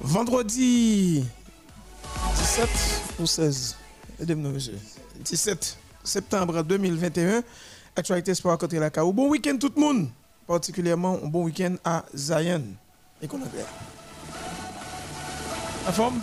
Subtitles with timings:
[0.00, 1.24] Vendredi
[2.36, 2.68] 17
[3.20, 3.76] ou 16
[5.24, 7.42] 17 septembre 2021.
[7.94, 9.12] Actualité sport à côté de la CAO.
[9.12, 10.08] Bon week-end tout le monde.
[10.48, 12.64] Particulièrement un bon week-end à Zion.
[13.22, 13.38] Et qu'on
[15.86, 16.20] La forme?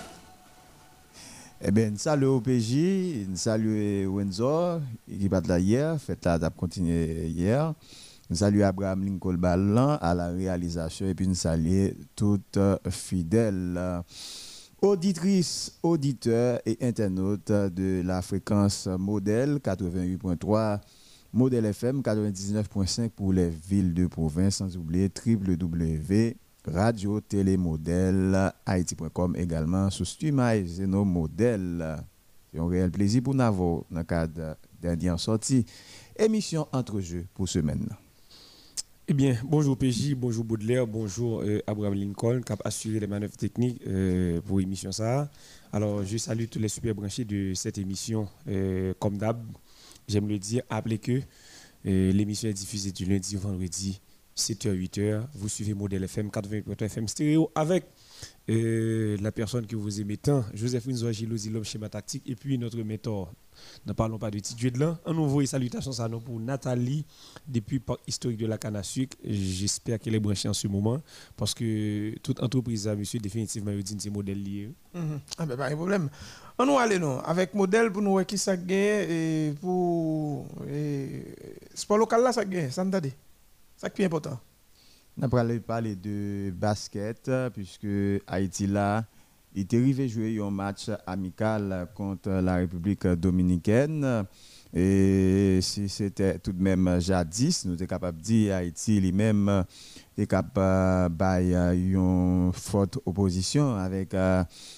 [1.62, 7.74] Eh bien, salut au PJ, salut Wenzo, qui bat là hier, fait la continué hier.
[8.34, 12.60] Salut Abraham Lincoln Ballan à la réalisation et puis nous saluons toutes
[12.90, 13.80] fidèles
[14.82, 20.80] auditrices, auditeurs et internautes de la fréquence modèle 88.3,
[21.34, 29.90] modèle FM 99.5 pour les villes de province, sans oublier www radio télémodèle haïti.com également
[29.90, 31.98] sous Stuma et Zeno Modèle.
[32.52, 35.66] C'est un réel plaisir pour nous dans le cadre dernière sortie
[36.18, 37.88] émission entre jeux pour semaine.
[39.12, 43.36] Eh bien, bonjour PJ, bonjour Baudelaire, bonjour euh, Abraham Lincoln qui a assuré les manœuvres
[43.36, 45.30] techniques euh, pour l'émission ça.
[45.74, 48.30] Alors, je salue tous les super branchés de cette émission.
[48.48, 49.44] Euh, comme d'hab,
[50.08, 51.20] j'aime le dire, appelez que
[51.84, 54.00] l'émission est diffusée du lundi au vendredi
[54.38, 55.24] 7h, 8h.
[55.34, 57.84] Vous suivez Modèle FM, 80.3 FM stéréo avec
[59.22, 63.32] la personne que vous aimez tant, Joséphine Zouagilosi, l'homme schéma tactique, et puis notre mentor.
[63.86, 64.96] Ne parlons pas de Tidjoué de.
[65.06, 67.06] Un nouveau et salutations à nous pour Nathalie,
[67.48, 69.18] depuis Parc historique de la canne à sucre.
[69.24, 71.02] J'espère qu'elle est branchée en ce moment,
[71.38, 74.72] parce que toute entreprise a, monsieur, définitivement, dit c'est modèle lié.
[74.94, 76.10] Mm Ah ben, pas de problème.
[76.58, 80.46] On nous aller, non, avec modèle pour nous voir qui ça gagne, et pour.
[80.70, 81.36] Et,
[81.76, 82.92] sport local là, ça gagne, ça me
[83.78, 84.40] c'est qui est important.
[85.18, 85.28] On a
[85.60, 87.88] parler de basket, puisque
[88.28, 89.04] Haïti là,
[89.54, 94.26] il est arrivé jouer un match amical contre la République dominicaine.
[94.74, 99.66] Et si c'était tout de même jadis, nous sommes capables de dire Haïti lui-même
[100.18, 104.16] est capable de une forte opposition avec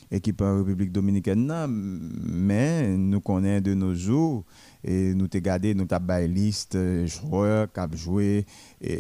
[0.09, 1.67] l'équipe République dominicaine.
[1.67, 4.43] Mais nous connaissons de nos jours
[4.83, 8.45] et nous avons gardé nous avons une liste de joueurs qui joué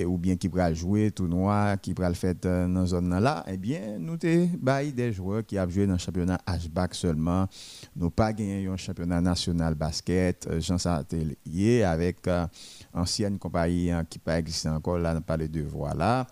[0.05, 3.97] ou bien qui pourraient jouer tournoi qui le faire dans la zone là eh bien
[3.99, 7.47] nous avons des joueurs qui ont joué dans le championnat HBAC seulement.
[7.95, 12.45] Nous pas gagné un championnat national basket euh, Jean Sartellier avec euh,
[12.93, 16.27] ancienne compagnie hein, qui pas existé encore là on parle de voilà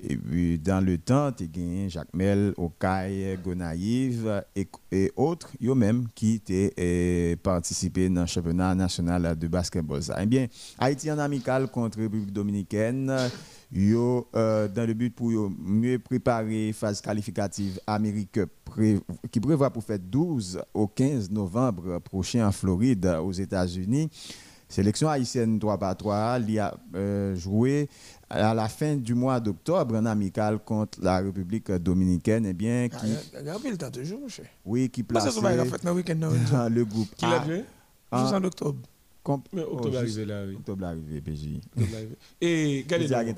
[0.00, 6.06] et puis, dans le temps, tu as gagné Jacques Mel, Okaï, Gonaïve et, autres, eux-mêmes
[6.14, 10.00] qui ont eh, participé dans le championnat national de basketball.
[10.20, 10.46] Eh bien,
[10.78, 13.12] Haïti en amical contre République dominicaine.
[13.72, 18.40] Yo, euh, dans le but pour mieux préparer phase qualificative Amérique
[19.30, 24.08] qui prévoit pour faire 12 au 15 novembre prochain en Floride aux États-Unis.
[24.70, 26.74] Sélection haïtienne 3 par 3, il a
[27.34, 27.88] joué
[28.30, 32.46] à la fin du mois d'octobre en amical contre la République dominicaine.
[32.46, 33.14] Eh bien, qui.
[33.34, 34.44] Ah, le temps toujours, monsieur.
[34.64, 35.24] Oui, qui place.
[35.34, 37.14] le groupe.
[37.16, 37.64] Qui l'a joué?
[38.12, 38.78] Juste en octobre.
[39.52, 40.54] Mais octobre oh, arrivé là, oui.
[40.54, 41.60] Octobre arrivé, PJ.
[42.40, 43.34] Et, regardez,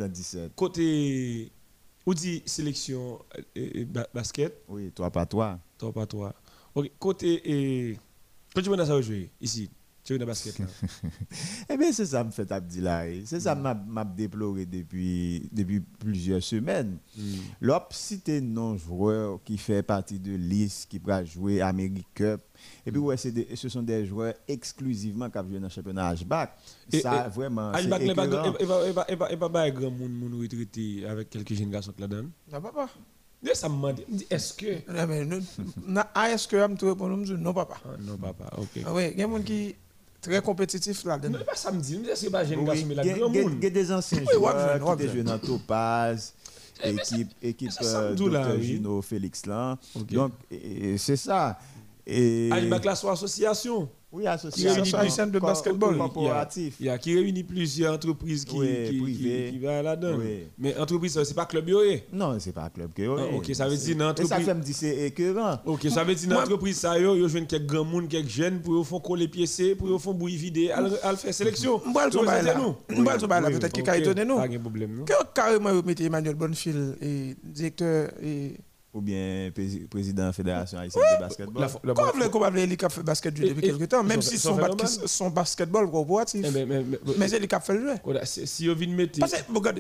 [0.55, 1.51] côté.
[2.07, 3.19] Où dit sélection
[3.59, 3.85] euh,
[4.15, 4.63] basket?
[4.69, 5.59] Oui, toi pas toi.
[5.77, 6.35] Toi pas toi.
[6.75, 7.43] Ok, côté.
[7.45, 7.99] Et,
[8.55, 9.71] quand tu ça jouer ici
[10.27, 10.61] basket
[11.69, 13.23] Eh bien, c'est ça me fait Abdilaï.
[13.27, 16.99] C'est ça m'a m'a déploré depuis, depuis plusieurs semaines.
[17.17, 17.23] Mm.
[17.61, 22.41] L'op cité non joueur qui fait partie de liste qui va jouer America Cup.
[22.85, 26.51] Et puis, ouais, ce sont des joueurs exclusivement qui joué dans le championnat HBAC.
[27.03, 28.55] Ça, vraiment, c'est écœurant.
[28.59, 32.31] Et pas, et pas, grand monde retraité avec quelques jeunes garçons donnent.
[32.53, 32.89] Non, papa.
[33.55, 34.67] Ça me dit, est-ce que.
[34.67, 37.09] Est-ce que je me réponds
[37.39, 37.77] non, papa.
[38.01, 38.85] Non, papa, ok.
[38.93, 39.75] Oui, il y a des gens qui
[40.21, 41.39] très compétitif là-dedans.
[41.39, 43.53] Non, pas samedi, c'est pas jeune garçon, mais la grand monde?
[43.59, 46.35] Il y a des anciens joueurs qui jouent dans Topaz,
[46.83, 49.79] équipe, équipe de Gino Félix là.
[50.11, 50.33] Donc,
[50.97, 51.59] c'est ça.
[52.07, 52.49] Et...
[52.53, 53.89] Ah, il la association.
[54.13, 55.97] Oui, association de basketball.
[55.97, 56.75] Corporatif.
[56.81, 60.17] Il y a qui réunit plusieurs entreprises qui, oui, qui, qui, qui, va là-dedans.
[60.19, 60.47] Oui.
[60.59, 63.31] Mais entreprise, ce n'est pas club Yoré Non, ce n'est pas club Yoré.
[63.33, 64.33] Ah, ok, ça veut dire une entreprise.
[64.33, 65.59] Et ça fait me dire c'est écœurant.
[65.65, 68.09] Ok, ça veut dire une entreprise, ça y est, il y a quelques grands monde,
[68.09, 71.81] quelques jeunes pour faire coller pieds, pour faire bouillir vider, à faire sélection.
[71.87, 72.57] On va le tomber là.
[72.59, 74.37] On va le tomber là, peut-être qu'il a étonné nous.
[74.37, 75.05] Pas de problème.
[75.33, 76.97] Carrément, vous mettez Emmanuel Bonnefil,
[77.45, 78.55] directeur et
[78.93, 79.51] ou bien
[79.89, 81.69] président de la Fédération haïtienne de basketball.
[82.31, 84.59] Comment vous voulez qu'il fait basket depuis quelque temps, même si son,
[85.07, 86.45] son basketball corporatif.
[86.45, 86.67] Eh,
[87.19, 88.25] mais c'est a fait le jeu.
[88.25, 89.21] Si vous venez mettre.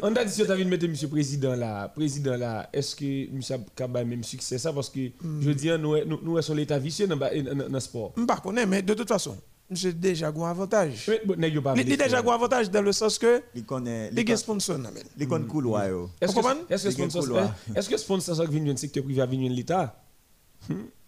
[0.03, 0.95] On a dit si vous venez mettre M.
[1.11, 3.65] Président là, président là, est-ce que M.
[3.75, 5.41] Kaba a même succès ça Parce que hmm.
[5.43, 8.13] je dis, nous, nous sommes l'état vicieux dans le sport.
[8.17, 9.37] Je ne sais pas, mais de toute façon,
[9.70, 11.08] monsieur déjà un avantage.
[11.08, 14.11] Il déjà un avantage dans le sens que Il connaît.
[14.14, 15.05] il y a sponsor nan men.
[15.19, 15.84] Il connaît couloir.
[15.84, 16.61] Est-ce Vous que comprenez?
[16.69, 17.55] est-ce que sponsor couloir.
[17.75, 19.94] est-ce que sponsor ça vient du secteur privé à venir l'État?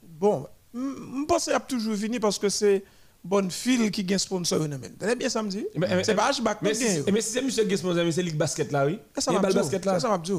[0.02, 2.84] Bon, je pense qu'il a toujours fini parce que c'est
[3.24, 4.60] bonne file qui gagne sponsor.
[4.98, 5.66] T'as bien ça me dit?
[5.76, 6.72] Mais- mais- C'est pas H-back Mais
[7.12, 8.98] mais si c'est monsieur qui sponsor, mais c'est ligue basket là oui.
[9.18, 9.98] Ça Il y a m'a basket là.
[10.00, 10.22] Ça m'a.
[10.24, 10.32] Ça.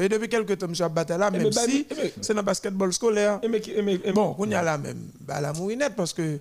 [0.00, 2.34] Et depuis quelques temps, je suis battu là, Eh, même mais bah, si eh, c'est
[2.34, 3.40] dans le basketball scolaire.
[3.48, 6.38] Mais et- Bon, on y a là même, bah, la mourinette parce que,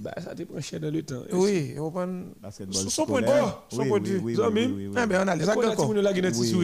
[0.00, 1.22] bah ça dépend cher dans le temps.
[1.32, 2.06] oui, on prend
[2.42, 3.26] Basketball son point de.
[3.70, 4.20] Son Oui, point de vue.
[4.22, 4.36] oui,
[4.86, 5.64] oui, Ah, ben, on a les Ça accords.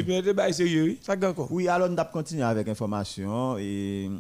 [0.07, 0.99] mais c'est pas sérieux oui.
[1.03, 1.51] Ça gagne encore.
[1.51, 4.11] Oui, alors on va continuer avec information et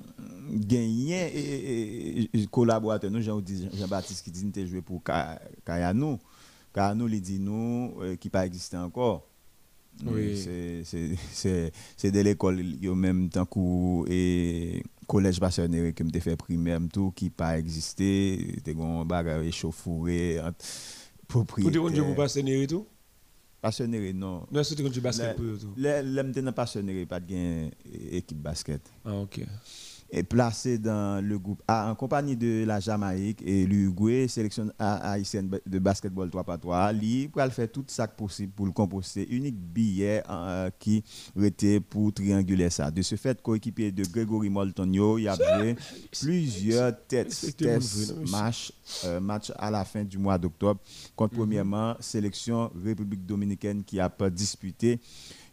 [0.50, 3.40] gagner et, collaborateur nous Jean
[3.74, 6.18] Jean-Baptiste qui dit nous joué pour Ka- Kayano.
[6.74, 9.26] Kayano lui dit nous euh, qui pas existé encore.
[10.04, 10.36] Oui.
[10.36, 10.82] C'est-
[12.10, 17.30] de l'école yo même tant que et collège passionné que me fait primaire tout qui
[17.30, 20.56] pas existé, te gon bagarre échauffouré entre
[21.28, 22.04] Pour dire propriétaires.
[22.04, 22.14] vous
[22.66, 22.86] tout.
[23.60, 24.44] Passionné non.
[24.50, 25.72] Non, c'est tu basket pour tout.
[25.76, 26.32] L'aime
[27.06, 27.68] pas de
[28.10, 28.80] équipe basket.
[29.04, 29.40] Ah OK.
[30.14, 35.12] Est placé dans le groupe A en compagnie de la Jamaïque et l'Uruguay, sélection ha-
[35.12, 36.92] haïtienne de basketball 3x3.
[36.92, 41.02] Lui, pour faire tout ça possible pour le composter, unique billet euh, qui
[41.42, 42.90] était pour trianguler ça.
[42.90, 45.76] De ce fait, coéquipier de Gregory Moltonio, il a joué
[46.20, 48.36] plusieurs têtes Respectez mon test vrai, non, monsieur.
[48.36, 48.72] match,
[49.06, 50.80] euh, match à la fin du mois d'octobre
[51.16, 55.00] contre premièrement sélection République dominicaine qui a pas disputé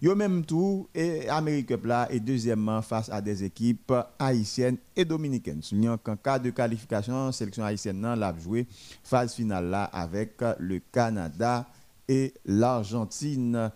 [0.02, 5.62] Yo même tout et Amérique là et deuxièmement face à des équipes haïtiennes et dominicaines.
[5.62, 8.66] Soulignant qu'en cas de qualification, sélection haïtienne l'a joué
[9.04, 11.68] phase finale là avec le Canada
[12.08, 13.72] et l'Argentine.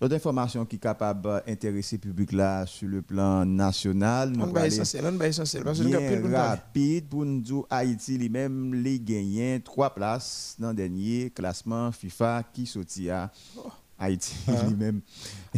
[0.00, 4.46] L'autre information qui est capable d'intéresser le public là sur le plan national, nous On
[4.48, 5.62] va aller essentiel, on va essentiel.
[5.62, 11.30] Parce que rapide pour nous dire Haïti lui-même les gagnants trois places dans le dernier
[11.30, 13.30] classement FIFA qui sortit à
[14.02, 14.52] Haïti Ah.
[14.66, 15.00] lui-même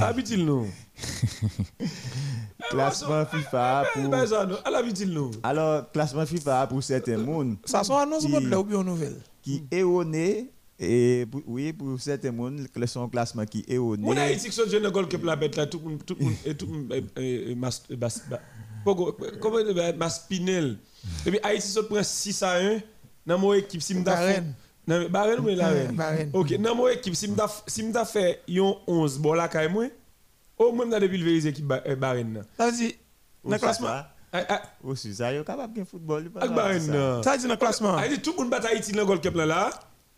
[0.00, 0.66] Habitil nous.
[2.70, 4.24] classement FIFA Eh pour ben
[4.70, 5.30] l'habitil nous.
[5.42, 9.16] alors classement FIFA pour certains monde Ça sont annonce Qui- de là ou bien nouvelle?
[9.42, 14.54] qui erroné et pour- oui pour certains monde son classement qui Mon erroné Haïti qui
[14.54, 16.66] sont jeunes goal que la bête là tout le monde tout le monde et tout
[16.90, 17.54] euh, euh, euh,
[19.40, 20.78] comment on dit mas Pinel.
[21.26, 22.78] Et puis Haïti se prend 6 à 1
[23.26, 24.16] dans mon équipe si m'da
[24.86, 25.92] Non, Barren ou la reine?
[25.96, 26.30] Barren.
[26.32, 27.32] OK, dans mon équipe si
[28.04, 29.86] fait yon 11 bon là quand moi
[30.58, 32.42] au moins m'da depuis le équipe euh.
[32.56, 32.92] Ça veut dire,
[33.44, 34.02] dans le classement.
[34.36, 36.30] Ah, ah, aussi ça yo capable de football.
[36.38, 37.96] Ça veut dire dans le classement.
[38.22, 39.70] Tout le monde bat Haïti dans goal que là là.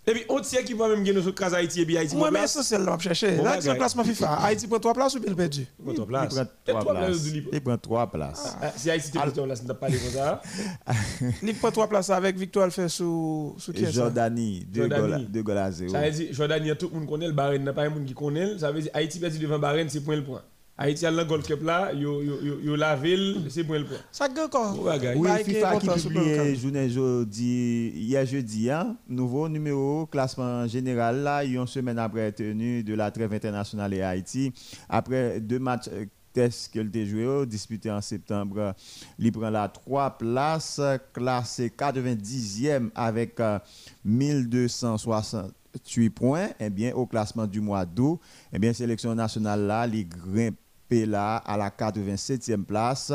[0.08, 2.14] Et puis on tient qui va même gagner sur crase Haïti et puis Haïti.
[2.16, 3.36] Moi, mais essentiel, là, je chercher.
[3.36, 4.34] Là, c'est le classement FIFA.
[4.34, 5.66] Haïti prend 3 places ou bien il perdu?
[5.82, 6.34] Prend trois il places.
[6.34, 7.50] prend Et trois trois places places de libre.
[7.52, 10.40] il prend trois places Ah, Si Haïti te prend là, c'est pas parler comme ça.
[11.42, 15.24] Il prend 3 places avec victoire fait sous qui Jordanie deux Jordanie.
[15.24, 17.64] goals deux goals à zéro Ça veut dire, Jordanie, tout le monde connaît le Bahreïn,
[17.64, 18.58] n'a pas un monde qui connaît.
[18.58, 20.42] Ça veut dire, Haïti perdu devant Bahreïn, c'est point le point.
[20.78, 23.86] Haïti a le Gold Cup là, yo, yo, yo, yo la ville, c'est point le
[23.86, 23.96] point.
[24.12, 24.78] Ça gagne encore.
[25.16, 31.66] Oui, FIFA qui publie journée jeudi, hier jeudi, hein, nouveau numéro, classement général là, une
[31.66, 34.52] semaine après tenue de la trêve internationale et Haïti.
[34.86, 38.74] Après deux matchs euh, tests qu'elle a joué, oh, disputés en septembre,
[39.18, 40.78] il prend la trois places,
[41.14, 43.58] classé 90e avec euh,
[44.04, 46.48] 1268 points.
[46.60, 48.20] Eh bien, au classement du mois d'août,
[48.52, 50.58] eh bien, sélection nationale là, il grimpé
[50.90, 53.12] là à la 87e place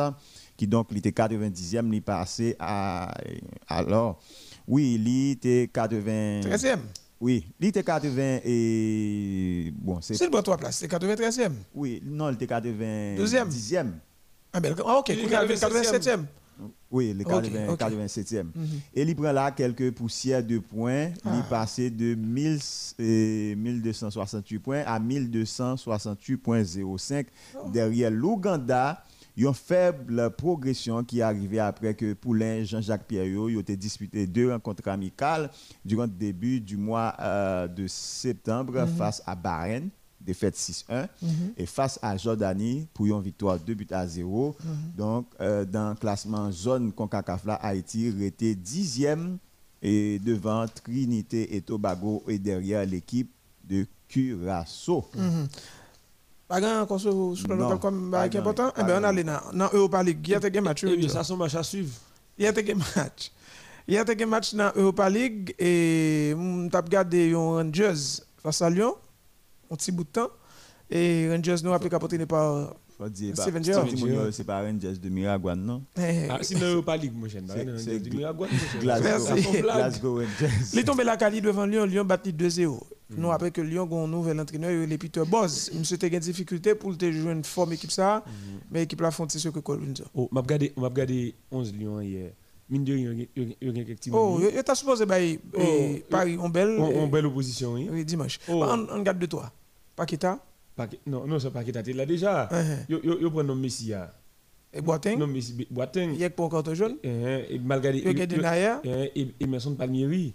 [0.57, 3.11] qui donc il était 90e, il est passé à
[3.67, 4.19] alors
[4.67, 6.79] oui, il était 80 13e.
[7.19, 10.77] oui, il était 80 et bon, c'est C'est le bon 3 places.
[10.77, 11.51] C'est 93e.
[11.73, 13.49] oui, non, il était 80 Deuxième.
[13.49, 13.91] 10e.
[14.53, 15.09] Ah, ben, ah, ok.
[15.09, 16.25] Il est Il est 87e.
[16.91, 17.79] Oui, le Ok, 80, ok.
[17.79, 18.51] 87e.
[18.53, 18.67] Mhm.
[18.93, 21.05] Et il prend là quelques poussières de points.
[21.25, 21.45] Il Ah.
[21.49, 22.59] passé de 1000,
[22.99, 27.69] euh, 1268 points à 1268,05 Oh.
[27.71, 29.03] derrière l'Ouganda.
[29.37, 33.57] Il y a une faible progression qui est arrivée après que Poulain, Jean-Jacques Pierrot, ils
[33.57, 35.49] ont disputé deux rencontres amicales
[35.85, 38.87] durant le début du mois euh, de septembre Mhm.
[38.97, 39.87] face à Bahreïn,
[40.25, 41.07] défaite 6-1,
[41.57, 44.55] et face à Jordanie pour une victoire 2 buts à 0.
[44.63, 44.75] Mhm.
[44.97, 49.37] Donc, euh, dans le classement zone CONCACAF, là, Haïti était dixième
[49.81, 53.31] et devant Trinité et Tobago et derrière l'équipe
[53.63, 55.05] de Curaçao.
[55.15, 55.47] Mhm.
[56.47, 58.73] Pas grand encore sur sur le local comme grand, important.
[58.77, 60.19] Eh ben, on allait dans dans Europa League.
[60.23, 60.83] Il y a des matchs.
[60.83, 61.93] Eh bien, ça sont matchs à suivre.
[62.37, 63.31] Il y a des matchs.
[63.87, 65.55] Il y a des matchs dans Europa League?
[65.57, 68.95] Et on t'a regardé un Rangers face à Lyon,
[69.71, 70.29] un petit bout de temps.
[70.89, 73.87] Et Rangers nous a pu capoter par bah, Steven Gerrard.
[74.31, 75.83] C'est pas Rangers de Miragouane, non?
[75.97, 77.41] Eh, Ah, sinon, il pas Ligue, mon cher.
[77.77, 77.99] C'est-.
[78.79, 80.49] Glasgow, Rangers.
[80.73, 82.67] Les tombés la Cali devant Lyon, Lyon battu 2-0.
[83.09, 83.15] Mm.
[83.17, 85.71] Nous, après que Lyon a un nouvel entraîneur, il est Peter Boz.
[85.73, 88.31] Monsieur a des difficultés pour te jouer une forme équipe ça, Mm.
[88.71, 90.03] mais équipe là font ce que Colvin dit.
[90.13, 92.31] Oh, m'a regardé, m'a regardé 11 Lions hier.
[92.69, 95.59] Mine de rien, il y a- il quelques petits Oh, tu as supposé bailler Oh,
[95.59, 96.77] eh, Paris en belle.
[96.79, 98.05] On, on eh, belle opposition, oui.
[98.05, 98.39] Dimanche.
[98.47, 98.63] Oh.
[98.63, 99.51] On, on garde de toi.
[100.75, 102.47] Pas que- Non, non, c'est pas qu'il t'a là déjà.
[102.51, 104.13] eh, Yo, yo, prend nom Messi, là.
[104.73, 105.17] et Boateng?
[105.17, 106.13] Non, Messi, Boateng.
[106.13, 106.95] Il y a pour encore jaune.
[107.03, 107.97] Eh, Et malgré.
[107.97, 108.81] Il y a.
[109.15, 110.33] Et Emerson Palmieri.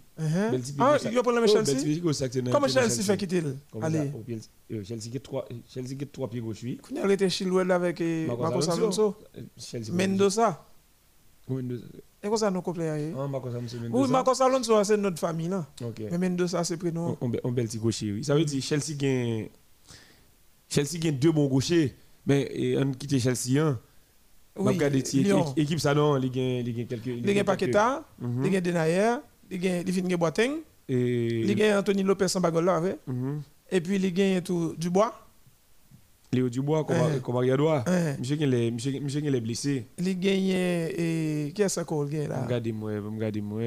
[0.78, 2.00] Ah, il y a pour le Oh, Chelsea?
[2.52, 3.42] Comment Chelsea fait quitter
[3.80, 4.10] Allez.
[4.72, 6.78] euh, Chelsea qui trois, qui est trois pieds gauche, oui.
[6.90, 9.16] Il a été Chilwell avec eh, Marcos Alonso.
[9.38, 9.40] Euh.
[9.92, 10.66] Mendoza.
[11.48, 11.84] Mendoza.
[12.26, 12.62] Et ça nous?
[13.16, 13.26] Ah,
[13.92, 14.09] Oui,
[14.45, 15.66] Alonso, c'est notre famille là.
[15.85, 16.02] Ok.
[16.11, 17.16] Mais Mendoza, c'est prénom.
[17.21, 18.25] On, on, on bel petit gaucher, oui.
[18.25, 19.49] Ça veut dire Chelsea gagne
[20.68, 21.95] Chelsea gagne deux bons gauchers.
[22.26, 23.78] Mais on quitte Chelsea un.
[24.59, 24.95] Oui, Regarde
[25.56, 28.45] équipe ça non, il gagne il gagne quelques Il y a Paqueta, Mhm.
[28.47, 29.16] il y a Denayer,
[29.50, 30.52] il a il y a Boateng,
[30.88, 32.80] il a Anthony Lopez en bagole là.
[33.06, 33.42] Mhm.
[33.71, 35.12] et puis il a tout Dubois,
[36.33, 37.21] Léo Dubois comme Eh.
[37.37, 37.85] Ariadois.
[37.87, 38.16] hein.
[38.18, 38.47] Monsieur qui
[39.23, 39.87] qui les blessé.
[39.99, 40.12] il a
[40.90, 42.42] et qui est ça qu'on gagne là?
[42.45, 43.62] Regardez-moi, regardez-moi,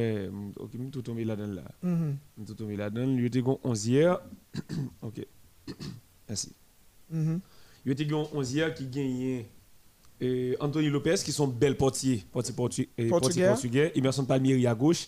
[0.58, 1.64] OK, me tout tombé là-dedans là.
[1.84, 4.20] Me tout tombé là-dedans, il était gon 11 hier.
[5.02, 5.26] OK.
[6.28, 6.52] Merci.
[7.10, 7.40] mhm.
[7.86, 9.46] Il était gon 11 hier qui gagnait
[10.22, 13.48] euh, Anthony Lopez qui sont belles portiers, portiers portugais, portiers Portugais.
[13.48, 15.08] portugais, Emerson Palmieri à gauche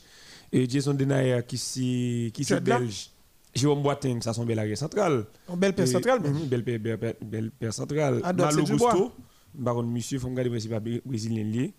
[0.53, 2.79] et Jason Denayer qui c'est qui Tu c'est es là?
[2.79, 3.09] belge.
[3.53, 5.25] Jérôme Boateng, ça son bel central.
[5.47, 6.33] En belle paire centrale, même.
[6.33, 8.21] Mhm, Belle paire, belle paire, centrale.
[8.23, 8.71] Ah, Malo c'est.
[8.73, 9.11] Gusto.
[9.53, 11.73] Baron monsieur, faut me garder si pas brésilien lié.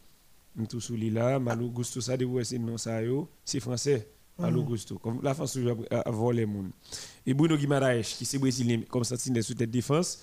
[0.68, 4.06] Tout sous là, Malo Gusto ça ouais c'est non ça yo, c'est français.
[4.38, 4.68] Malo Mhm.
[4.68, 4.98] Gusto.
[4.98, 6.70] Comme la France toujours a- volé moun.
[7.26, 10.22] Et Bruno Guimaraes qui c'est brésilien comme sentinelle sous tête défense.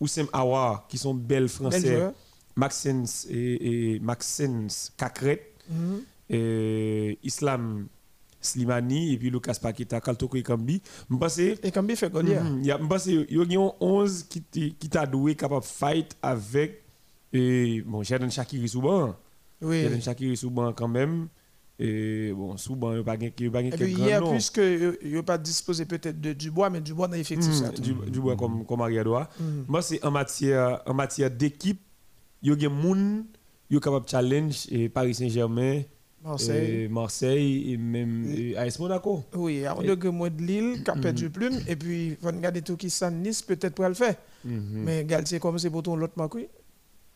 [0.00, 2.08] Oussem Awa qui sont belles Bel français.
[2.56, 5.50] Maxence et, et Maxence Cacret.
[5.68, 6.02] Mhm.
[7.24, 7.86] Islam
[8.44, 10.80] Slimani et puis Lucas Paqueta, Kaltoko Kambi.
[11.10, 12.44] Je pense Et il fait goal hier.
[12.44, 12.58] Mhm.
[12.60, 14.42] Il y a, pense qu'il y a 11 qui
[14.78, 16.84] qui t'a doué capable fight avec
[17.34, 19.16] et bon, Jordan Shakiri Souban.
[19.60, 19.82] Oui.
[19.82, 21.28] Jordan Shakiri Souban quand même.
[21.80, 23.24] Et bon, Souban, il n'y a pas de
[23.84, 27.50] Et hier, puisque il n'y a pas disposé peut-être de Dubois, mais Dubois dans l'effectif.
[27.74, 27.82] tout.
[27.82, 29.28] du, du bois comme, comme Ariadois.
[29.40, 29.64] Mhm.
[29.66, 31.80] Moi, c'est en matière, en matière d'équipe,
[32.42, 33.24] il y a des gens
[33.68, 35.82] qui sont capables de challenge et Paris Saint-Germain,
[36.24, 36.82] Marseille.
[36.82, 39.24] et Marseille et même et AS Monaco.
[39.34, 42.62] Oui, à degré moins de Lille, qui a perdu plume, et puis il faut regarder
[42.62, 44.14] tout qui s'en Nice, peut-être pour le faire.
[44.44, 44.82] Mhm.
[44.84, 46.48] Mais Galtier, comme c'est pour ton l'autre marque, oui.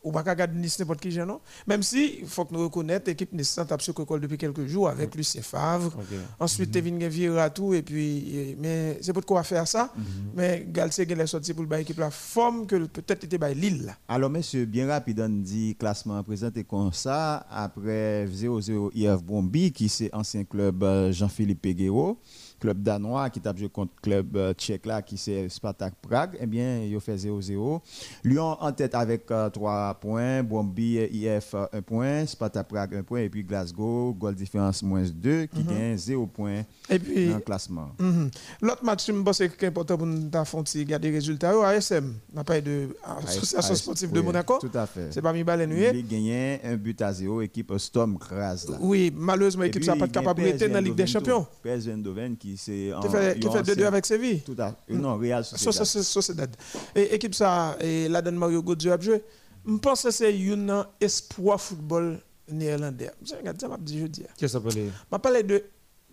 [0.08, 1.40] Ou pas garder Nice n'importe qui, non?
[1.66, 4.88] Même si, il faut que nous reconnaissions, l'équipe Nice tape sur le depuis quelques jours
[4.88, 5.94] avec Lucien Favre.
[5.98, 6.16] Ok.
[6.40, 9.92] Ensuite, Kevin Vieira tout, et puis, mais c'est pour quoi faire ça?
[10.34, 13.54] Mais Galtier, il est sorti pour le bail équipe la forme que peut-être était by
[13.54, 13.94] Lille.
[14.08, 17.46] Alors, monsieur, bien rapide, on dit classement présenté comme ça.
[17.50, 22.18] Après 0-0 IF Bromby, qui c'est ancien club euh, Jean-Philippe Peguero,
[22.58, 26.36] club danois qui tape joué contre club euh, tchèque là, qui c'est Spartak Prague.
[26.40, 27.80] Eh bien, il fait 0-0.
[28.24, 33.28] Lyon en tête avec 3 points, Bromby IF 1 point, Spartak Prague 1 point, et
[33.28, 37.90] puis Glasgow, goal différence moins 2, qui gagne 0 point Et puis, dans le classement.
[37.98, 38.30] mhm.
[38.62, 41.56] l'autre match, je pense que c'est important pour nous faire regarder les résultats.
[41.56, 42.88] Au ASM, on n'a pas de
[43.26, 44.58] Association AS, sportive de Monaco.
[44.60, 45.08] Tout à fait.
[45.10, 48.76] C'est pas mis balle Il gagné un but à 0, équipe Storm là.
[48.80, 51.46] Oui, malheureusement, l'équipe n'a pas de capacité PSV dans la Ligue des Champions.
[51.64, 54.40] Eindhoven qui c'est en Qui fait, qui fait 2-2 ancien- avec Séville.
[54.43, 55.85] tout à non Real So- Sociedad.
[55.87, 56.57] so- so- Sociedad.
[56.95, 59.23] Et équipe ça, et là, dans Mario Godjo a joué.
[59.67, 63.11] Je pense que c'est un espoir football néerlandais.
[63.23, 64.23] Je regarde ça, je dis jeudi.
[64.38, 64.64] Qu'est-ce que
[65.11, 65.62] ça parle de.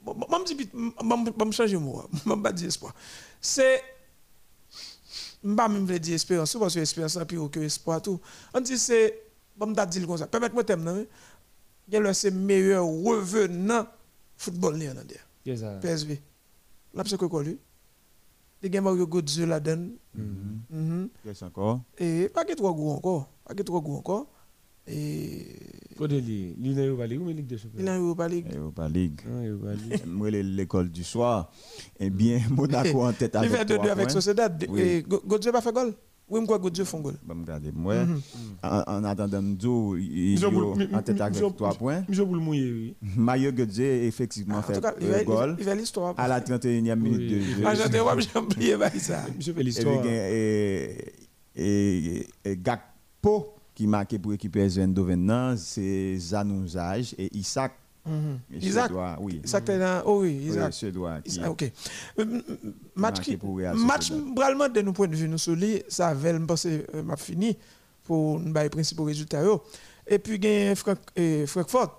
[0.05, 0.57] Je me dis,
[1.39, 2.03] je vais changer mot.
[2.25, 2.93] Je ne vais pas dire espoir.
[3.39, 3.81] C'est.
[5.43, 8.01] Je ne vais pas même dire espérance, parce que espérance pire que espoir.
[8.01, 8.19] Tout.
[8.53, 9.21] On dit c'est.
[9.59, 10.27] Je vais dire comme ça.
[10.27, 11.05] Permettez-moi de dire,
[11.87, 13.85] il y a le meilleur revenant
[14.37, 15.19] football néerlandais.
[15.45, 16.19] Que ça PSV.
[16.93, 17.57] Là, c'est quoi lui
[18.63, 19.89] Il y a Mario Godjo là-dedans.
[20.15, 20.61] Mhm.
[20.71, 21.09] Mhm.
[21.23, 23.29] Qu'est-ce encore Et pas que trop gros encore.
[23.45, 24.27] Pas que trop gros encore.
[24.87, 25.45] Et
[25.97, 27.79] Côté lui, lui n'a pas Ligue ou Ligue des Champions?
[27.79, 28.45] Il a eu Europa League.
[28.55, 29.19] Europa League.
[29.25, 30.01] Ah, Europa League.
[30.07, 31.51] Moi les- l'école du soir.
[31.99, 34.11] Eh bien Monaco en tête Il avec fait 2-2 trois avec.
[34.11, 34.65] Sociedad.
[34.69, 34.81] Oui.
[34.81, 35.21] Et Go-
[35.51, 35.93] pas fait goal?
[36.27, 37.13] Oui, moi, Godjo fait goal.
[37.23, 37.93] Bon, regardez moi
[38.63, 39.43] en, en attendant
[40.49, 42.03] Boul- mi- en tête avec Jean- 3 points.
[42.09, 42.95] Monsieur pour le mouiller, oui.
[43.15, 46.15] Mario Götze effectivement En fait un va- goal il va l'histoire.
[46.17, 47.63] à la 31e minute de jeu.
[47.63, 49.23] Ah, j'ai oublié ça.
[49.39, 50.03] Fait Et, l'histoire.
[51.55, 52.27] et,
[52.57, 57.73] Gakpo qui marqué pour l'équipe PSV Eindhoven, non, c'est Zanouzage et Isaac.
[58.05, 58.39] Mhm.
[58.53, 58.85] et Isaac.
[58.87, 59.41] Suédois, oui.
[59.43, 60.03] Isaac, t'es dans.
[60.05, 60.73] Oh oui, Oui, Isaac.
[60.73, 61.71] Suédois qui Isaac, ok.
[62.19, 62.41] Euh,
[62.95, 63.37] Match qui.
[63.37, 66.37] pour Real Match, vraiment, de nos points de vue, nous, sur lui, ça avait, je
[66.37, 67.57] pense, euh, m'a fini.
[68.03, 69.43] pour nous les principaux résultats.
[70.07, 70.75] Et puis, il y a
[71.47, 71.91] Frankfurt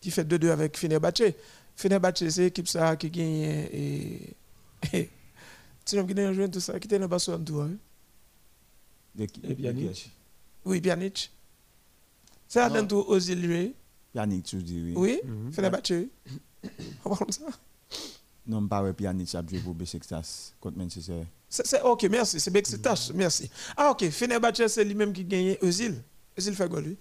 [0.00, 1.34] qui fait 2-2 avec Fenerbahce.
[1.74, 3.66] Fenerbahce, c'est l'équipe ça qui gagne.
[3.72, 4.34] Et,
[4.92, 5.08] tu
[5.84, 7.60] sais, qui a joué tout ça, qui était dans Barcelone tout.
[7.60, 7.72] Hein?
[9.18, 10.12] Et Pjanic
[10.64, 11.32] Oui, Pjanic.
[12.46, 13.18] C'est là tout aux
[14.12, 14.92] Pjanic, tu dis oui?
[14.96, 15.52] Oui, mhm.
[15.52, 15.92] Fenerbahce.
[17.04, 17.44] On parle ça.
[18.46, 21.22] Non, pas Pjanic a joué pour Besiktas contre Manchester.
[21.48, 23.50] C'est OK, merci, c'est Besiktas, merci.
[23.76, 25.94] Ah OK, Fenerbahce c'est lui-même qui gagne Özil.
[26.36, 26.96] Özil fait quoi lui?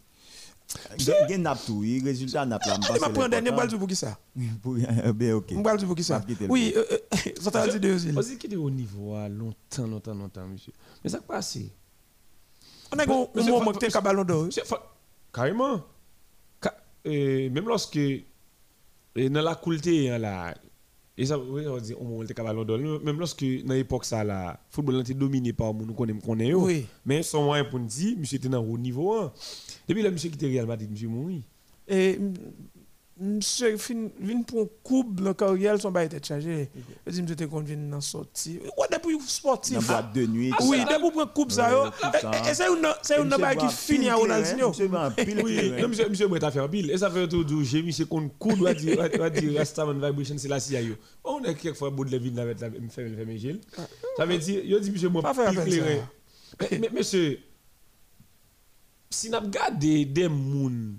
[0.87, 2.77] A nap tout, il résultat nap là.
[2.93, 5.51] Il m'a pris un dernier balle pour qui ça Bien OK.
[5.53, 6.75] Un balle pour qui ça Oui,
[7.41, 8.15] ça t'a dit de Özil.
[8.15, 10.73] Özil qui était au niveau longtemps longtemps longtemps monsieur.
[11.03, 11.57] Mais ça passe.
[12.91, 13.05] On a un
[13.49, 14.49] moment que tu as ballon d'or.
[17.03, 17.53] Carrément.
[17.53, 17.99] Même lorsque
[19.15, 20.55] dans la coulée là
[21.19, 22.79] et ça, oui, on dit, on était ballon d'or.
[22.79, 26.53] Même lorsque, dans l'époque, ça, là, le football était dominé par nous connaissons, connaît.
[26.53, 26.85] Oui.
[27.05, 29.13] Mais son moyen pour nous dire, monsieur était dans haut niveau.
[29.15, 29.33] Hein.
[29.85, 31.43] Depuis là, monsieur qui était Real Madrid, monsieur mouri.
[31.89, 32.17] Et
[33.19, 33.75] monsieur
[34.19, 36.69] vient pour une coupe le carrière son bail était chargé
[37.05, 39.75] je dis monsieur qu'on vient d'en sortir ouais depuis sportif.
[39.75, 40.51] Dans boîte de nuit.
[40.61, 41.91] Oui depuis pour coupe ça
[42.49, 44.71] et c'est une c'est une bail qui finit à Ronaldinho.
[45.43, 45.71] oui.
[45.87, 46.91] monsieur monsieur moi t'a fait pile.
[46.91, 49.95] Et ça fait tout du j'ai mis c'est qu'on coup doit dire doit dire Rastaman
[49.95, 50.79] vibration c'est la CIA
[51.23, 53.59] on est quelquefois bout de la ville avec la me fait me fait gel
[54.15, 56.01] ça veut dire yo monsieur moi éclairé
[56.71, 57.39] mais monsieur
[59.09, 60.97] si n'a regardé des moun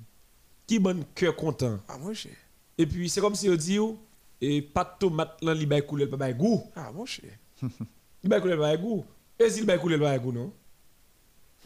[0.70, 1.80] qui bon cœur content.
[1.88, 2.30] Ah, mon cher.
[2.78, 3.76] Et puis, c'est comme si on dit,
[4.40, 6.62] et pas de tomate, là, il va couler, il va goût.
[6.76, 7.32] Ah, mon cher.
[8.22, 9.04] il va couler, il va goût.
[9.36, 10.52] Et s'il va couler, il va goût, non?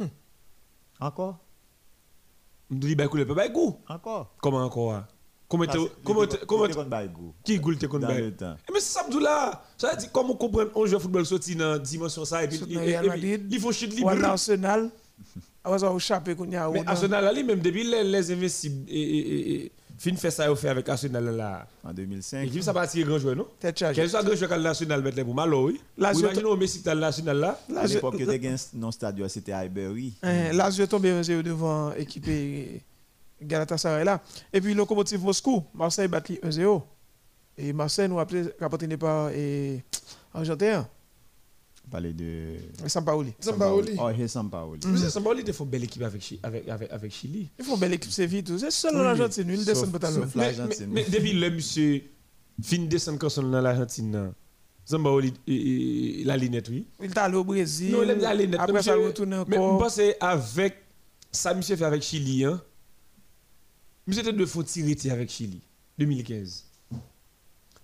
[0.01, 0.09] Hum.
[0.99, 1.37] Encore?
[2.71, 3.77] Il va couler, il va goût.
[3.87, 4.35] Encore?
[4.41, 5.03] Comment encore?
[5.49, 6.67] Comment tu comment comment
[7.45, 10.87] qui goûte te connaît le temps mais c'est ça là ça dire comment comprendre un
[10.87, 14.91] jeu football sorti dans dimension ça et puis il faut chute libre Arsenal
[15.65, 16.69] Ça échappé qu'on y a.
[16.69, 21.25] Mais Arsenal, là, même depuis les, les investisseurs, et, fin fait ça, fait avec Arsenal
[21.25, 21.67] là.
[21.83, 22.55] En 2005.
[22.55, 23.47] Et ça parti grand joueur, non?
[23.61, 25.81] Quel soit grand joueur quand national mettre pour Malo, oui.
[25.97, 27.59] Imaginez au Messi le national là.
[27.77, 30.15] À l'époque, que tu non stade, c'était Highbury.
[30.23, 32.29] Là, je tombé devant l'équipe
[33.41, 34.21] Galatasaray là.
[34.53, 36.83] Et puis, Lokomotiv Moscou, Marseille battu 1-0.
[37.57, 38.27] Et Marseille nous a
[38.61, 39.31] rapporté par
[40.33, 40.87] Argentin
[41.91, 42.57] parler de.
[42.87, 43.33] Sampaoli.
[43.41, 43.97] Sampaoli.
[43.99, 44.87] Oh, c'est Sampaoli.
[44.87, 44.97] Mm.
[44.97, 47.51] Sampaoli, il faut une belle équipe avec, avec, avec, avec Chili.
[47.59, 48.59] Il faut une belle équipe Séville, tout.
[48.59, 50.89] C'est seul l'Argentine, il descend pas Sauf l'Argentine.
[50.91, 52.03] Mais, depuis le monsieur
[52.63, 54.33] fin descend quand dans l'Argentine,
[54.85, 55.33] Sampaoli,
[56.25, 56.87] la lunette, oui.
[57.01, 57.93] Il est allé au Brésil.
[57.93, 58.61] Non, il est allé lunette.
[58.61, 59.49] Après, ça retourne encore.
[59.49, 60.77] Mais je pense avec
[61.33, 62.61] ça, monsieur fait avec Chili, hein.
[64.07, 65.61] Monsieur était de faut tirer avec Chili,
[65.99, 66.65] 2015.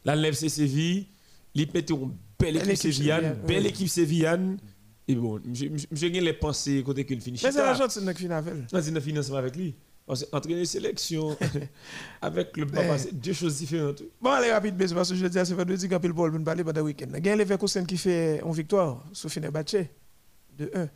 [0.04, 1.06] La lève c'est Séville,
[1.54, 4.58] il pète un belle équipe sévillane, belle équipe sévillane.
[5.08, 7.40] Et bon, j'ai les pensées côté qu'il finit.
[7.42, 9.00] Mais c'est l'Argentine qui finit avec elle.
[9.00, 9.74] financement avec lui.
[10.06, 11.36] Parce qu'entraîner sélection
[12.22, 14.02] avec le papa, c'est deux choses différentes.
[14.20, 16.80] Bon, allez, rapide, parce que je dis, c'est fait deux dire qu'il pour parler pendant
[16.80, 17.06] le week-end.
[17.16, 19.76] Il y a Leverkusen qui fait une victoire sur Fenerbahce
[20.58, 20.88] de 1.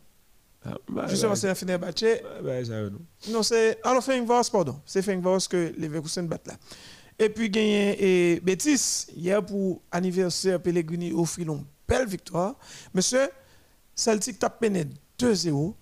[0.65, 2.03] Ah, bah, Justement, bah, c'est un Fenerbahce.
[2.43, 2.89] Bah, bah,
[3.29, 3.79] non c'est.
[3.83, 4.81] Alors, Fenerbahce, pardon.
[4.85, 6.55] C'est Fenerbahce que Leverkusen bat là.
[7.17, 12.55] Et puis, gagné et Bétis, hier pour anniversaire, Pellegrini offre une belle victoire.
[12.93, 13.29] Monsieur,
[13.95, 14.85] Celtic t'a mené
[15.17, 15.73] 2-0.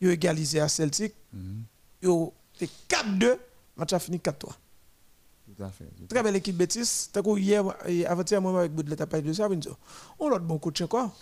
[0.00, 1.14] Il a égalisé à Celtic.
[2.02, 3.36] Il a fait 4-2.
[3.76, 4.32] Match a fini 4-3.
[4.38, 5.88] Tout à fait.
[6.08, 7.08] Très belle équipe Bétis.
[7.12, 7.64] T'as que hier,
[8.06, 9.48] avant-hier, moi, avec Boudelet, t'as parlé de ça.
[10.18, 11.16] On a bon coach encore.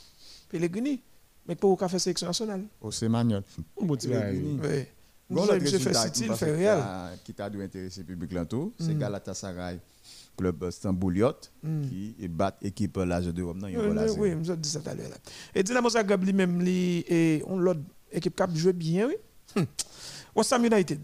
[0.50, 1.00] Pellegrini.
[1.46, 2.64] Mais pour faire sélection nationale.
[2.82, 3.42] Oh, c'est Manuel.
[3.80, 4.84] Bon, tu Oui.
[5.30, 6.78] Le fait City, il fait réel.
[7.24, 8.98] Qui t'a dû intéresser le public tout, c'est mm.
[8.98, 9.78] Galatasaray,
[10.36, 11.88] club Stambouliot, mm.
[11.88, 13.60] qui bat l'équipe l'âge de Rome.
[14.18, 15.10] Oui, je dit ça tout à l'heure.
[15.54, 16.58] Et Dynamo Zagreb lui-même,
[17.46, 19.14] on l'autre équipe qui a joué bien, oui.
[19.56, 19.66] Hum.
[20.34, 21.00] West Ham United,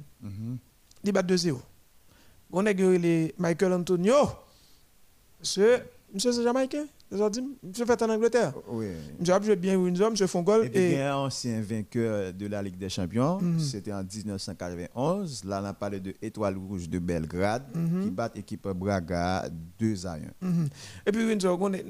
[1.03, 1.57] il bat 2-0.
[2.53, 2.73] On a
[3.39, 4.15] Michael Antonio.
[5.41, 5.79] Monsieur,
[6.17, 6.87] monsieur c'est Jamaïcain?
[7.13, 8.55] Je fait en Angleterre.
[8.69, 8.87] Oui.
[9.21, 10.67] J'ai joué bien Windsor, je font goal.
[10.67, 11.03] Et puis, et...
[11.03, 13.61] un ancien vainqueur de la Ligue des Champions, mm -hmm.
[13.61, 15.45] c'était en 1991.
[15.45, 18.03] Là, on a parlé de Étoile Rouge de Belgrade, mm -hmm.
[18.05, 19.49] qui bat l'équipe Braga
[19.79, 20.19] 2 à 1.
[20.19, 20.69] Mm -hmm.
[21.07, 21.85] Et puis, Windsor, on est,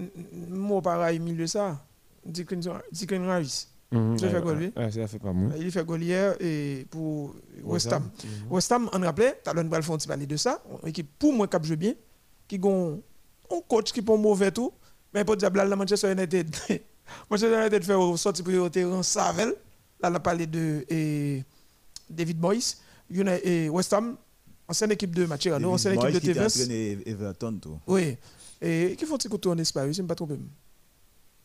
[0.50, 1.80] moi, pareil, milieu ça,
[2.24, 3.68] Declan Harris.
[3.92, 4.30] Mm -hmm.
[4.34, 4.70] fait goal, oui.
[4.92, 5.50] ça fait pas moi.
[5.58, 7.36] Il fait goal hier et pour
[7.72, 8.04] West Ham.
[8.50, 11.46] West Ham, on rappelait, tu as le font parler de ça, une équipe pour moi
[11.46, 11.94] qui joue bien,
[12.48, 12.96] qui a
[13.50, 14.72] un coach qui est mauvais tout.
[15.12, 16.54] Mais pour dire, là, Manchester United,
[17.30, 19.54] Manchester United fait sortir pour le terrain Savel.
[20.00, 21.42] Là, on a parlé de et,
[22.08, 22.76] David Moyes.
[23.42, 24.16] Et West Ham,
[24.68, 27.02] ancienne équipe de Macherano, ancienne équipe de Tevez.
[27.06, 27.78] Everton, tout.
[27.86, 28.16] Oui.
[28.60, 30.38] Et qui font-ils tour en Espagne, je ne me pas tromper.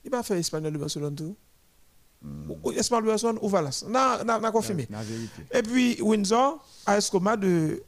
[0.03, 1.35] Il va faire Espagnol de Barcelone, tout.
[2.63, 3.85] ou Esmal Wilson ou Valence.
[3.87, 4.87] On a confirmé.
[5.53, 7.83] Et puis Windsor, à Escoma de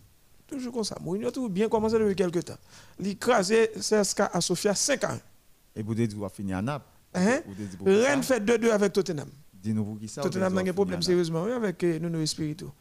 [0.53, 0.97] toujours comme ça.
[1.01, 2.57] Mourinho tout bien commencé depuis quelques temps.
[2.99, 5.19] Il écrasé CSK à Sofia 5 ans.
[5.75, 6.85] Et vous dites que vous finir à Naples.
[7.13, 7.41] Hein?
[7.79, 7.85] Vous?
[7.85, 9.29] Rennes fait 2-2 avec Tottenham.
[9.53, 10.21] Dis-nous pour qui ça.
[10.21, 12.71] Tottenham vous a un vous problème sérieusement avec euh, Nuno Espirito.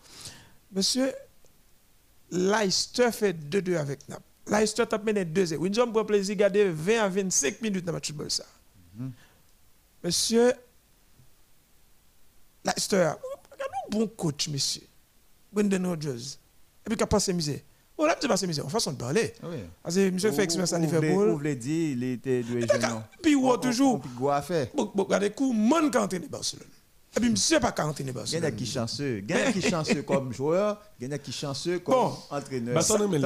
[0.73, 1.13] Monsieur,
[2.31, 4.23] Leicester fait 2-2 avec Naples.
[4.49, 5.57] Leicester tape mené 2-0.
[5.59, 8.45] Windsor prend plaisir de garder 20 à 25 minutes dans le match de football ça.
[8.97, 9.13] Mhm.
[10.03, 10.53] Monsieur,
[12.65, 13.17] Leicester, un
[13.91, 14.83] bon coach, monsieur.
[15.53, 16.39] Brendan Rodgers.
[16.85, 17.61] Et puis, qui a passé misère.
[17.97, 18.67] Bon, là, tu passes misère.
[18.67, 19.33] En façon de parler.
[19.83, 21.29] Parce que monsieur fait expérience à Liverpool.
[21.29, 23.03] Vous voulez dire, il était doué jeune.
[23.23, 24.01] Puis, ou toujours.
[24.01, 24.69] Puis, quoi faire?
[24.75, 26.67] Bon, bon, regardez, coup, man quand il est Barcelone.
[27.15, 28.45] Et puis, monsieur pas quand il est Il y en Barcelone.
[28.45, 29.19] a qui chanceux.
[29.19, 32.13] Il y en a qui chanceux comme joueur, il y en a qui chanceux comme
[32.31, 32.75] entraîneur.
[32.75, 33.19] Barcelone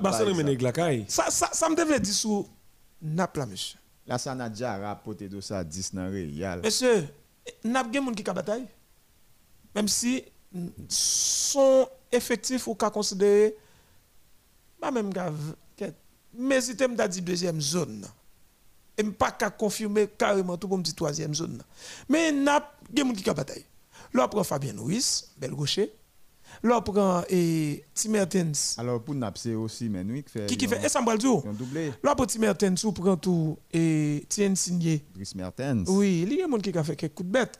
[0.00, 1.04] Barcelone nèg la kay.
[1.08, 2.46] Ça, ça, ça me devait dire sur
[3.02, 3.78] Naples, là, monsieur.
[4.06, 6.60] Là, ça n'a déjà rapporté de ça 10 dans Real.
[6.62, 7.04] Monsieur,
[7.64, 8.66] Naples, il y a des gens qui ont bataille.
[9.74, 10.22] Même si
[10.88, 13.56] son effectif ou qu'à considérer,
[14.80, 15.10] pas même
[16.34, 18.06] mais si tu me dit deuxième zone.
[18.96, 21.62] Et pas qu'à confirmer carrément tout pour me dire troisième zone.
[22.08, 23.64] Mais Naples, il y a des gens qui ont bataille.
[24.12, 25.92] Là, prend Fabien Ruiz, bel gaucher.
[26.62, 28.74] Là, prend eh, Tim Mertens.
[28.76, 30.46] Alors, pour Naples, c'est aussi Menui qui fait.
[30.46, 30.78] Qui, fait?
[30.78, 31.06] Ont- Et ça me
[31.48, 31.92] ont doublé.
[32.02, 35.02] Là, pour Tim Mertens, on prend tout et Tien Signé.
[35.34, 35.84] Mertens.
[35.88, 37.58] Oui, il y a des gens qui ont fait quelques coups de bête.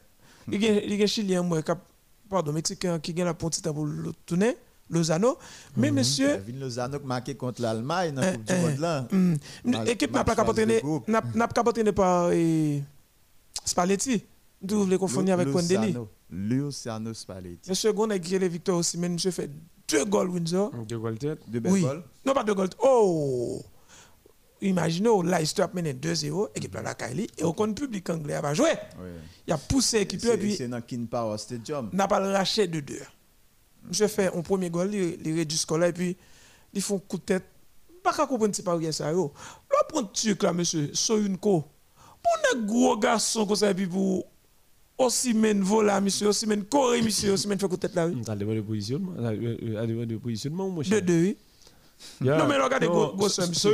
[0.51, 1.81] Il y a il y a des Chiliens, qui a-
[2.33, 4.57] pardon, Mexicain, qui ont la petite pour le tourner,
[4.91, 5.39] Lozano.
[5.77, 8.79] Mais monsieur, Vin Lozano qui marqué contre l'Allemagne dans la Eh, Coupe du eh, Monde
[8.79, 9.07] là.
[9.13, 12.83] hum, Mal- l'équipe n'a pas capoté par eh,
[13.65, 14.25] Spalletti.
[14.61, 15.49] Vous voulez confondre avec.
[15.49, 16.09] Lozano.
[16.31, 17.69] Luciano Spalletti.
[17.69, 19.51] Monsieur Gon a gagné les victoires aussi, mais monsieur fait
[19.89, 20.71] deux goals Windsor.
[20.89, 21.41] De gol tête.
[21.49, 22.03] De belles goals.
[22.25, 22.71] Non, pas deux goals.
[22.83, 23.63] Oh!
[24.63, 28.35] Imaginez, oh, Leicester a mené 2-0, équipe là, la Kylie, et au compte public anglais
[28.35, 28.71] a pas joué.
[29.01, 29.09] Oui.
[29.47, 31.91] Il a poussé l'équipe, et C'est puis c'est dans King Power Stadium.
[31.93, 33.03] n'a pas le raché de deux.
[33.89, 36.17] Monsieur fait un premier goal, il il réduit ce là et puis
[36.73, 37.45] ils font coup de tête.
[38.05, 39.33] Pas qu'à comprendre si pas rien ça yo.
[39.73, 41.65] Là prend truc là monsieur, Soyunko.
[42.23, 44.25] Pour un gros garçon comme ça et puis pour
[44.97, 48.07] aussi men vola monsieur, aussi men coré monsieur, aussi men fait coup de tête là.
[48.07, 48.15] oui.
[48.21, 49.13] On t'a demandé de positionnement.
[49.19, 49.33] À
[49.87, 51.01] demandé de positionnement, mon cher.
[51.01, 51.23] De deux.
[51.23, 51.37] oui.
[52.23, 52.39] Yeah.
[52.39, 52.87] Non, mais regardez,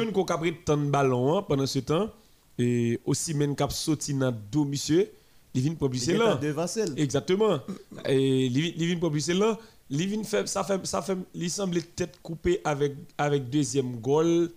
[0.03, 2.11] une qu'on a pris tant de ballons hein, pendant ce temps.
[2.59, 5.09] Et aussi, même cap sorti dans dos, monsieur.
[5.55, 5.75] Il vient
[6.15, 6.35] est là.
[6.37, 6.99] devant celle.
[6.99, 7.59] Exactement.
[8.07, 9.59] Et il vient c'est là.
[9.91, 14.51] Il vient fait, ça fait, ça fait, il semble tête coupée avec, avec deuxième goal.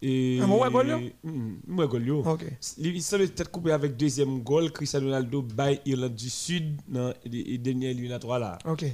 [0.00, 0.38] Et.
[0.40, 0.98] Ah, goal, yo?
[1.24, 2.08] Mm, goal.
[2.26, 2.44] OK.
[2.78, 4.70] Il semble tête coupée avec deuxième goal.
[4.70, 8.58] Cristiano Ronaldo by Irlande du Sud dans les derniers éliminatoires là.
[8.64, 8.84] OK.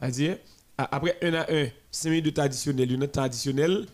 [0.00, 0.38] C'est-à-dire, a-
[0.78, 3.86] après 1 à 1, 5 minutes additionnelles, une temps additionnel,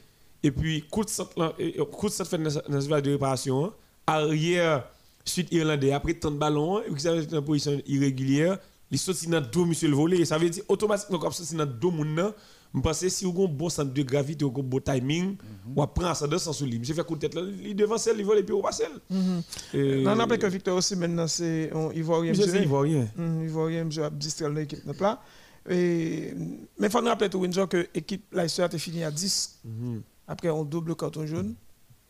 [0.43, 1.11] et puis coup de
[1.59, 3.73] et coup de de réparation,
[4.07, 4.87] arrière,
[5.25, 8.59] suite irlandais, après tant de ballons, et vous avez en position irrégulière,
[8.91, 11.91] il sorti dans deux monsieur le volet, ça veut dire automatiquement comme c'est dans deux
[11.91, 12.33] moun
[12.77, 15.37] je pense si vous avez un bon centre de gravité, un bon timing,
[16.15, 18.39] ça dans le sens où il fait coup de tête il devant celle, il vole
[18.39, 19.21] et puis on passe celle.
[19.73, 22.35] Et- Non, non, que Victor aussi maintenant c'est on Ivoirien.
[22.35, 22.63] C'est monsieur.
[22.63, 23.07] ivoirien.
[23.17, 24.81] Hum, Ivoirien, monsieur a distrait l'équipe.
[25.69, 26.35] Et
[26.79, 30.03] mais faut nous rappeler tout Windsor que l'équipe Leicester a fini à 10 Mhm.
[30.27, 31.55] Après, on double carton jaune.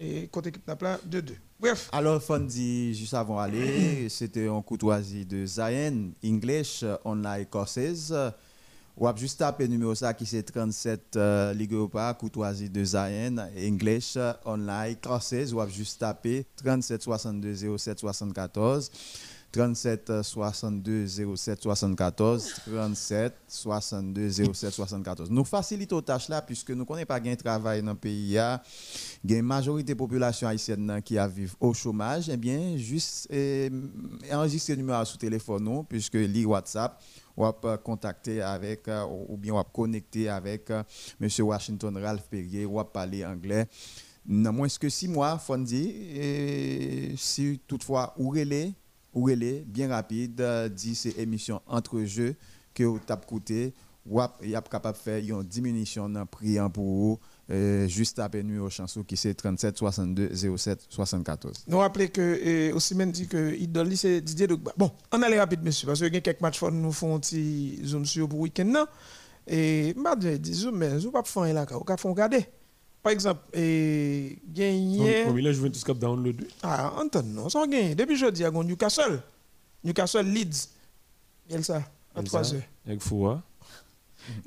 [0.01, 1.35] Et côté équipe Napla, 2-2.
[1.61, 1.88] Bref.
[1.93, 8.12] Alors, Fondi, juste avant d'aller, c'était en courtoisie de Zayen, English, online courses.
[8.97, 13.49] Ou a juste tapé numéro ça qui c'est 37 euh, Ligue Europa, courtoisie de Zayen,
[13.57, 15.53] English, online courses.
[15.53, 18.90] Ou juste tapé 37 62 07 74.
[19.55, 26.85] 37 euh, 62 07 74 37 62 07 74 nous facilitons tâche là puisque nous
[26.85, 28.61] connaissons pas gain travail dans le pays a
[29.29, 33.71] une majorité population haïtienne qui a au chômage eh bien juste eh,
[34.33, 37.01] enregistrer numéro sous téléphone non puisque li WhatsApp
[37.37, 40.83] ou peut contacter avec euh, ou bien ou connecter avec euh,
[41.21, 43.67] monsieur Washington Ralph Perrier ou parler anglais.
[44.27, 48.73] Non moins que six mois Fondi et si toutefois ou relais
[49.14, 52.35] ou relais bien rapide euh, dit c'est émission entre jeux
[52.74, 53.72] que vous tape coûté
[54.07, 58.18] ou y a capable de faire une diminution dans prix hein, pour vous euh, juste
[58.18, 63.12] à peine au chanson qui c'est 37 62 07 74 Nous rappelons que aussi même
[63.12, 64.72] dit que idole c'est Didier Drogba.
[64.77, 67.20] Bon, on allait rapide monsieur parce que y a quelques matchs faut nous font un
[67.20, 68.87] petit zone sur pour week-end non?
[69.46, 72.46] Et m'a dit zoom mais vous pas faire là ka font regarder.
[73.05, 76.43] Par exemple, et gagner Au milieu, Juventus Cup download.
[76.62, 77.95] Ah, Anton, non, sans gagner.
[77.95, 79.21] Depuis jeudi, il y a Newcastle.
[79.85, 80.71] Newcastle Leeds.
[81.51, 81.83] Il ça,
[82.14, 82.62] à 3 heures.
[82.87, 83.43] Avec Foua.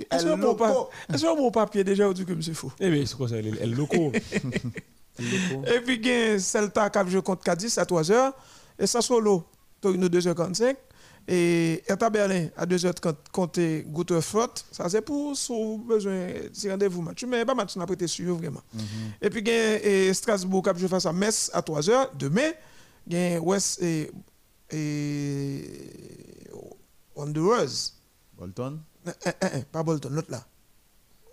[0.10, 2.74] Est-ce que mon papier déjà dit que c'est fou?
[2.80, 3.96] Eh bien, c'est quoi ça, elle est loco?
[5.20, 5.66] loco.
[5.68, 8.34] Et puis, il y a Celta qui a joué contre Cadiz à 3 heures.
[8.80, 9.44] Et ça, solo,
[9.80, 10.76] Torino 2h45.
[11.30, 13.60] Et Hertha Berlin à 2h30 contre
[13.92, 14.54] Gutterfort.
[14.72, 17.24] Ça, c'est pour son besoin de rendez-vous match.
[17.26, 18.62] Mais pas match, on a prêté sur vraiment.
[19.22, 19.48] Et puis, il
[20.06, 22.16] y a Strasbourg qui a joué face à Metz à 3h.
[22.18, 22.52] Demain,
[23.08, 24.10] il y a West et,
[24.72, 25.64] et
[27.16, 27.92] Wanderers.
[28.38, 30.46] Bolton, Eh, eh, eh, pas Bolton, l'autre là.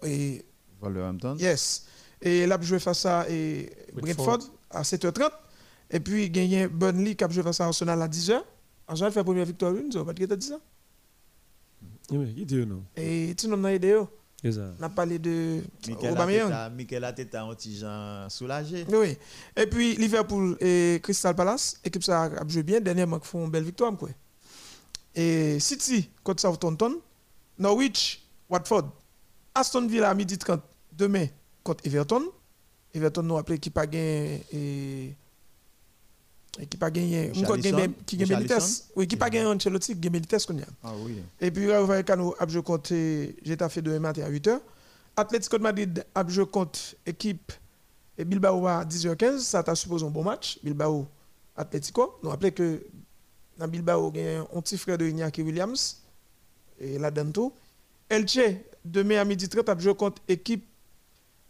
[0.03, 0.45] Et,
[0.81, 1.37] Wolverhampton?
[1.39, 1.87] yes.
[2.21, 4.39] Et là, joué face à et Brentford.
[4.71, 5.31] À 7h30.
[5.91, 8.43] Et puis, il y a Burnley qui a joué face à Arsenal à 10h.
[8.89, 10.61] Fait la première victoire, une, ça va pas dire que tu as dit ça.
[12.11, 12.85] Oui, il dit non?
[12.97, 13.95] Et tu n'en as aidé.
[13.95, 14.09] oh.
[14.43, 14.75] C'est ça.
[14.79, 15.63] On a parlé de
[16.11, 16.71] Aubameyang.
[16.75, 18.85] Mikel Arteta, un petit gens soulagé.
[18.93, 19.17] Oui.
[19.57, 22.79] Et puis Liverpool et Crystal Palace, équipe ça a joué bien.
[22.79, 23.97] Dernièrement, ils font une belle victoire.
[23.97, 24.11] Quoi.
[25.15, 27.01] Et City contre Southampton,
[27.59, 28.93] Norwich, Watford,
[29.55, 30.61] Aston Villa à midi 30
[30.93, 31.27] demain
[31.63, 32.25] contre Everton.
[32.93, 35.15] Everton nous rappelle qui pas gagné et
[36.59, 37.43] et qui pas gagné qui
[38.17, 38.29] gagne.
[38.29, 38.59] Benitez.
[38.97, 40.67] Oui, qui pas gagné Ancelotti, qui gagne Benitez qu'on y a.
[40.83, 41.23] Ah oui.
[41.41, 42.95] Et puis, Rayo Vallecano a joué contre
[43.45, 44.61] Getafe demain matin à 8h.
[45.17, 47.53] Atlético de Madrid a joué contre équipe
[48.19, 49.39] et Bilbao à 10h15.
[49.39, 50.59] Ça t'a supposé un bon match.
[50.63, 51.07] Bilbao,
[51.57, 52.19] Atlético.
[52.23, 52.85] Nous rappelons que
[53.59, 56.03] dans Bilbao, il y a un petit frère de Iñaki Williams
[56.81, 57.53] et là tout.
[58.09, 58.39] Elche,
[58.85, 60.67] demain à midi 30, a joué contre équipe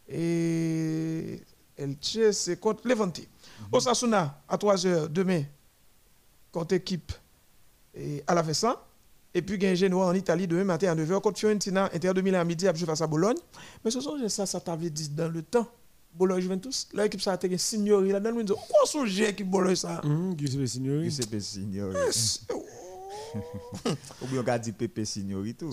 [0.09, 1.41] et
[1.77, 3.21] Elche, c'est contre Levante.
[3.73, 5.43] Osasuna, à 3h demain,
[6.53, 7.13] contre équipe
[7.95, 8.75] et à la Vessan.
[9.37, 11.21] Et puis, il y a un Genoa en Italie demain matin à 9h.
[11.21, 13.37] Contre Fiorentina, Inter de Milan à midi, à jouer face à Bologne.
[13.85, 15.67] Mais ce sont ça, ça t'avait dit dans le temps.
[16.15, 18.37] Bologne Juventus, l'équipe ça a été Signori là-dedans.
[18.37, 20.01] Nous disons, quoi son jeu qui Bologne ça?
[20.05, 21.05] Hum, Giuseppe Signori.
[21.05, 21.97] Giuseppe Signori.
[22.13, 22.65] C'est où?
[24.23, 25.73] Ou bien on a dit Pepe Signori tout.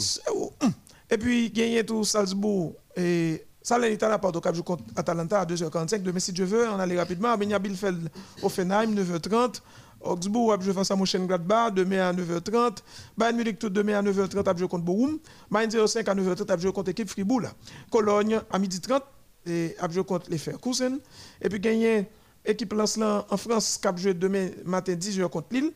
[1.09, 6.01] Et puis, gagner tout Salzbourg et Salernitana part au cap contre Atalanta à 2h45.
[6.01, 7.29] Demain, si Dieu veut, on allait rapidement.
[7.29, 8.09] Arminia Bielefeld,
[8.41, 9.61] Offenheim, 9h30.
[10.03, 12.77] Augsbourg joué face à Mönchengladbach, demain à 9h30.
[13.15, 15.19] Bayern Munich, tout demain à 9h30, a joué contre Bochum.
[15.49, 17.43] Mainz 05 à 9h30, a joué contre l'équipe Fribourg.
[17.91, 19.01] Cologne à 12h30,
[19.45, 20.99] et a joué contre les Leverkusen.
[21.39, 22.09] Et puis, gagner
[22.43, 25.71] équipe Lancelin en France, qui a joué demain matin 10h contre Lille.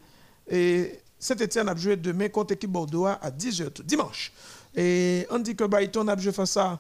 [0.49, 4.33] Et Saint-Etienne a joué demain contre l'équipe Bordeaux à 10h tout dimanche.
[4.75, 6.79] Et on dit que Brighton a joué face à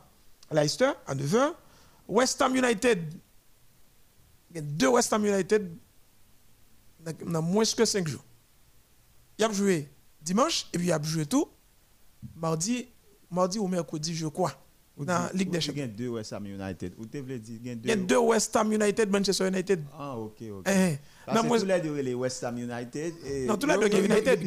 [0.51, 1.53] Leicester à 9h.
[2.07, 2.99] West Ham United,
[4.51, 5.71] il y a deux West Ham United
[7.25, 8.23] dans- moins que 5 jours.
[9.37, 9.89] Il a joué
[10.21, 11.47] dimanche et puis il a joué tout
[12.35, 12.87] mardi,
[13.29, 14.53] mardi ou mercredi, je crois,
[14.97, 15.83] dans la Ligue des Il y Champions.
[15.83, 16.93] a deux West Ham United.
[16.97, 18.17] Ou te voulez dire il y a deux.
[18.17, 19.83] West Ham United, Manchester United.
[19.97, 20.67] Ah ok ok.
[20.67, 23.13] Eh, Parce non, que tous les deux les West Ham United.
[23.25, 24.41] et- Non, tous les deux, Non, il y a non, United.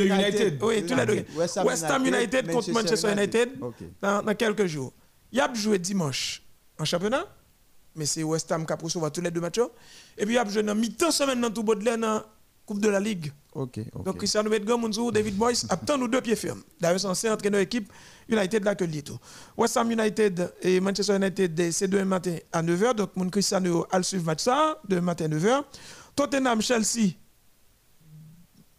[0.00, 0.62] United.
[0.62, 1.24] Oui, tous les deux.
[1.36, 3.58] West Ham United contre Manchester United
[4.02, 4.92] dans quelques jours.
[5.36, 6.42] Il a joué dimanche
[6.78, 7.26] en championnat,
[7.94, 9.60] mais c'est West Ham qui a recevoir tous les deux matchs.
[10.16, 12.26] Et puis il a joué dans mi-temps semaine dans tout Baudelaire dans la
[12.64, 13.30] Coupe de la Ligue.
[13.54, 16.62] Donc Cristiano Edgar, Mounzou, David Boyce, attend nous deux pieds fermes.
[16.80, 17.92] D'ailleurs, c'est ancien entraîneur équipe
[18.30, 19.18] United là que tout.
[19.58, 22.94] West Ham United et Manchester United, c'est demain matin à 9h.
[22.94, 25.64] Donc, mon Cristiano a le suivre match ça, demain matin à 9h.
[26.14, 27.10] Tottenham, Chelsea,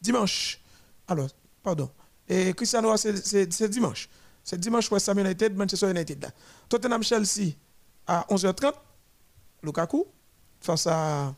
[0.01, 0.59] dimanche.
[1.07, 1.27] Alors,
[1.61, 1.87] pardon.
[2.27, 4.09] Et Cristiano, c'est dimanche.
[4.49, 6.29] C'est dimanche West Ham United, Manchester United là.
[6.69, 7.51] Tottenham, Chelsea
[8.07, 8.71] à 11h30.
[9.61, 10.05] Lukaku
[10.61, 11.33] face à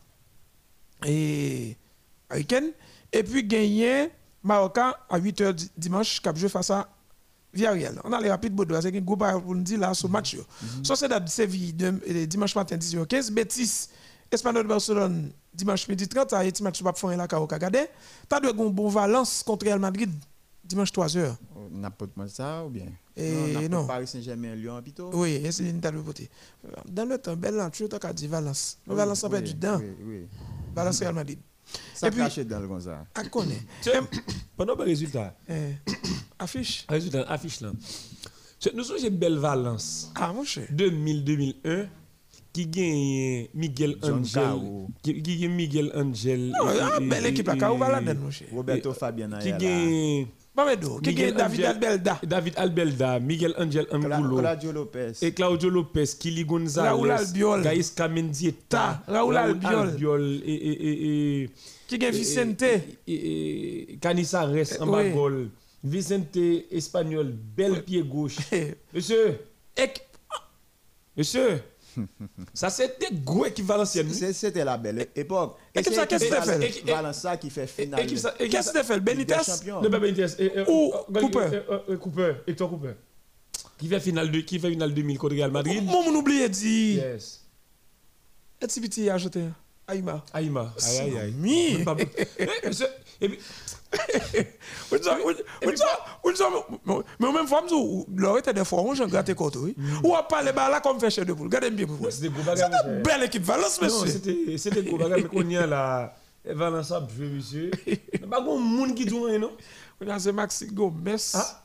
[1.06, 1.76] et
[2.30, 2.70] Hurricane.
[3.12, 4.10] Et puis gagner
[4.44, 6.88] Marocain à 8h di- dimanche, cap joué face à
[7.52, 8.00] Villarreal.
[8.04, 10.38] On a les rapides Bordeaux, c'est un groupe pour nous dire là sur match.
[11.20, 11.74] de Séville
[12.28, 13.32] dimanche matin 10h15.
[13.32, 13.90] Betis,
[14.32, 16.30] Espanyol de Barcelone, dimanche midi 30.
[16.30, 17.90] Ça a été match pas faire là, Kao Kagade.
[18.28, 20.12] T'as de bon Valence contre Real Madrid,
[20.70, 21.36] dimanche 3h.
[21.72, 22.86] N'importe quoi ça ou bien?
[23.16, 23.86] Et n'importe non.
[23.88, 25.10] Paris Saint-Germain Lyon plutôt.
[25.14, 26.30] Oui, et c'est une table côté.
[26.88, 28.78] Dans le temps, belle lenture, t'as qu'à dire Valence.
[28.88, 29.80] Valence a perdu dedans.
[29.80, 30.28] Oui oui.
[30.74, 31.40] Valence Real Madrid.
[31.94, 33.06] Ça Et puis- cache dans le comme ça.
[33.14, 33.62] À connaître.
[34.58, 35.74] Pendant le résultat, Eh,
[36.40, 36.86] affiche.
[36.90, 37.72] résultat, affiche là.
[38.74, 40.12] Nous sommes chez Belle Valence.
[40.16, 40.66] Ah, mon cher.
[40.72, 41.88] 2000-2001
[42.52, 44.58] qui gagne Miguel Angel
[45.04, 47.90] qui qui gagne Miguel Angel Non, et- ah, et- belle équipe là, et- Kao va
[47.92, 48.48] là-dedans, mon cher.
[48.52, 49.58] Roberto Fabian qui là.
[49.58, 50.28] gagne
[50.66, 52.20] Mamedo, qui Miguel est David Angel- Albelda.
[52.24, 55.12] David Albelda Miguel Angel Angulo Claudio Lopez.
[55.22, 57.62] et Claudio Lopez Kili Gonzalez Raoul Albiol.
[57.64, 60.42] Gaisca Mendieta Ta, Raoul Albiol.
[60.46, 61.50] et et et et
[61.88, 62.64] Qui est Vicente.
[64.86, 65.12] bas oui.
[65.14, 65.50] goal
[65.84, 66.38] Vicente
[66.72, 69.40] Espagnol bel pied gauche Eh, monsieur
[71.18, 71.62] monsieur
[72.54, 75.58] ça c'était gros équivalentiel C'est- C'était la belle époque.
[75.76, 76.60] Et ça, qu'est-ce que fait
[77.38, 78.06] qui fait finale.
[78.06, 79.36] qu'est-ce que Benitez?
[79.82, 79.90] Le
[80.70, 81.40] Ou euh, Cooper.
[81.70, 82.34] euh, euh, Cooper.
[82.48, 82.94] Hector Cooper.
[83.78, 85.84] Qui fait finale de, qui fait finale 2000 contre Real Madrid.
[85.86, 86.96] Mon mon oublié dit.
[86.96, 87.46] Yes.
[88.62, 89.42] Et si petit a ajouté
[89.90, 90.24] Aïma.
[90.34, 90.74] Aïma.
[90.86, 91.34] Aïe, aïe, aïe.
[93.22, 93.38] Et puis,
[96.86, 99.76] mais- mais même ou l'aurait été des fois, gratte côté, oui.
[100.04, 101.48] Ou à parler, là, comme fait chez de poule.
[101.48, 102.12] Regardez bien pour vous.
[102.12, 103.02] c'était une monsieur.
[103.04, 104.58] belle équipe Valence, monsieur.
[104.58, 106.14] c'était gros bagage, mais qu'on y a là.
[106.46, 107.72] Valence a joué, monsieur.
[108.30, 109.52] Pas grand monde qui dit rien, non?
[110.02, 111.16] On a c'est Maxi Gomez.
[111.34, 111.64] Ah.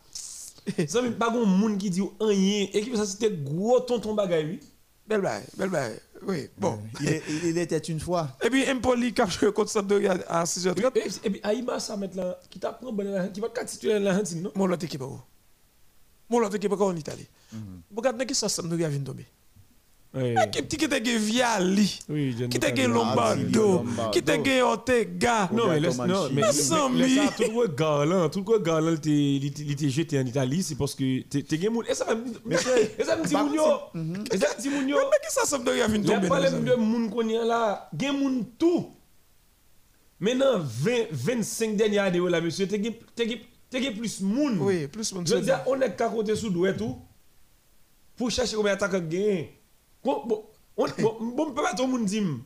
[0.88, 2.66] Ça, mais pas grand monde qui dit rien.
[2.72, 4.60] Et que ça, c'était gros tonton bagage, oui?
[5.06, 5.98] Belle baille, belle baille.
[6.26, 6.78] Oui, bon.
[7.00, 8.30] Il, est- il était une fois.
[8.42, 10.92] Et puis, Empoli qui a joué contre Sampdoria à 6h30.
[10.96, 14.10] Et, et puis, Aïma, ça met là, qui t'apprend, ben, qui va te titulaire la
[14.12, 14.52] Argentine, non?
[14.54, 15.20] Mon l'autre équipe, où
[16.30, 17.28] Mon l'autre équipe, encore en Italie.
[17.94, 19.26] Regardez qui ça, Sampdoria vient de tomber.
[20.68, 21.98] Qui t'a gagné Viali.
[22.48, 22.87] Qui t'a gagné.
[22.92, 23.85] Lombardo.
[24.12, 25.48] Qui t'a gagné Ortega.
[25.53, 27.16] Non, mais laisse, non, mais, Mais mais, sans mais mi.
[27.16, 31.22] ça, tout le là, tout le là, il était- jeté en Italie, c'est parce que
[31.22, 31.85] t'es gagné moun.
[31.88, 32.24] Et ça me
[33.05, 33.62] ça me dit par moun yo.
[34.33, 34.96] Et ça me dit moun yo.
[35.11, 36.70] Mais qui ça, Sampdoria vient de Il y a tomber les amis?
[36.70, 38.90] de moun qu'on y a là, gain moun tout.
[40.20, 44.59] Maintenant 20 25 dernières années là monsieur, t'es gagné- t'es gagné- t'es gagné plus moun.
[44.61, 46.96] Oui, plus mon Je veux dire, on est qu'à côté sous doué tout
[48.16, 49.46] pour chercher combien d'attaquants gain.
[50.04, 50.44] Bon, bon,
[50.76, 50.86] on
[51.20, 52.40] bon, pas tout le monde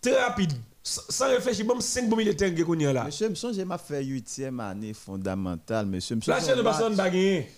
[0.00, 0.52] très rapide,
[0.82, 3.04] sans sans réfléchir, bon 5 bon militaires qu'on y a là.
[3.04, 6.18] Monsieur, je j'ai ma fait huitième année fondamentale, monsieur.
[6.26, 7.48] La chaîne de personne pas gagné.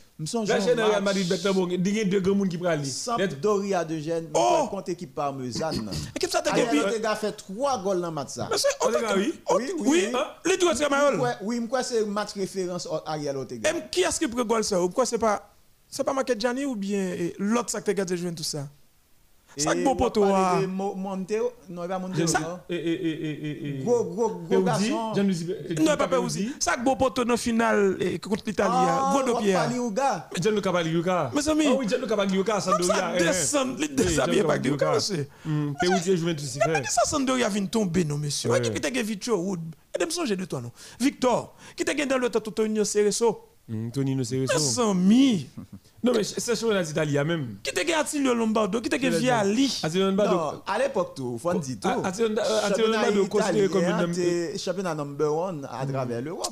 [0.46, 2.84] La chaîne de Real Madrid il y a deux grands monde qui prennent.
[2.84, 4.68] Sampdoria de Gênes, Oh!
[4.70, 5.90] contre équipe parmesane.
[6.14, 6.50] Équipe ça t'a.
[6.56, 8.36] Ortega fait trois goals dans le match.
[8.48, 9.34] Monsieur, On là, oui.
[9.50, 10.18] Oui, oui, Oui, oui.
[10.44, 11.20] les deux c'est Cameroun.
[11.20, 13.70] Ouais, Oui, moi, c'est match référence à Ariel Ortega.
[13.70, 14.80] Et qui est-ce qui prend goal ça?
[14.80, 15.50] Ou Pourquoi c'est pas
[15.88, 18.68] c'est pas Marquette Gianni ou bien l'autre ça que t'as gardé jouer tout ça?
[19.56, 20.60] Ça que Et beau on poteau ah.
[20.66, 22.58] Monteo, non, pas Monteo, non.
[22.68, 23.84] Et, et, et, et, et.
[23.84, 25.12] Gros, gros, gros garçon.
[25.80, 26.52] Non, pas aussi.
[26.58, 29.70] Ça que beau poteau dans finale eh, contre l'Italie, Ah, gros de pierre.
[30.40, 31.30] Gianluca.
[31.34, 31.64] Mes amis.
[31.68, 33.88] Ah oui, Gianluca ça eh, descend, il eh.
[33.88, 34.58] descend bien pas.
[35.44, 35.72] Hmm,
[36.04, 36.82] Juventus, fait.
[36.82, 38.50] Qui ça Sampdoria vient tomber non monsieur?
[38.50, 38.60] Ouais.
[38.60, 39.60] Qui qui t'a gagné Victor Wood?
[39.94, 40.72] Et de me songer de toi non.
[40.98, 43.48] Victor, qui t'a gagné dans le temps Tonino Cereso?
[43.68, 44.90] Hmm, Tonino Mes Cereso.
[44.90, 45.48] amis.
[46.04, 47.56] Non, mais c'est sur l'Italie même.
[47.62, 48.80] Qui t'a gagné Attilio Lombardo?
[48.80, 49.78] Qui t'a gagné Viali?
[49.80, 49.88] Pas
[50.54, 51.88] Non, à l'époque, tout, faut dire tout.
[52.04, 53.82] Attilio- Attilio Lombardo considéré comme
[54.52, 56.46] une- championnat number one à travers l'Europe.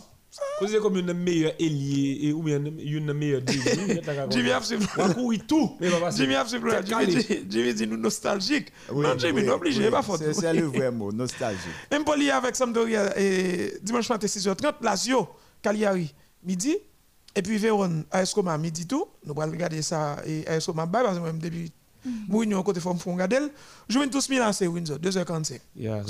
[0.59, 3.43] Considéré comme une meilleure ailier et ou bien une meilleure.
[3.47, 4.47] Jimmy.
[4.97, 5.77] On a couru tout.
[6.17, 6.35] Jimmy.
[6.71, 8.69] Quel Jimmy dit- Jimmy dit nous nostalgiques.
[8.91, 10.23] Oui, Non, Jimmy, non obligé, pas faute.
[10.33, 11.59] C'est le vrai mot, nostalgie.
[11.95, 13.13] Empoli avec Sampdoria
[13.83, 15.29] dimanche matin 6h30, Lazio,
[15.61, 16.79] Cagliari, midi.
[17.35, 19.07] Et puis Véron, Roma, midi tout.
[19.25, 21.73] Nous allons regarder ça et parce que même depuis
[22.29, 23.39] Mourinho, côté forme, font regarder.
[23.89, 25.61] Juventus Milan, c'est Windsor, 2h45.
[25.77, 26.03] Yeah.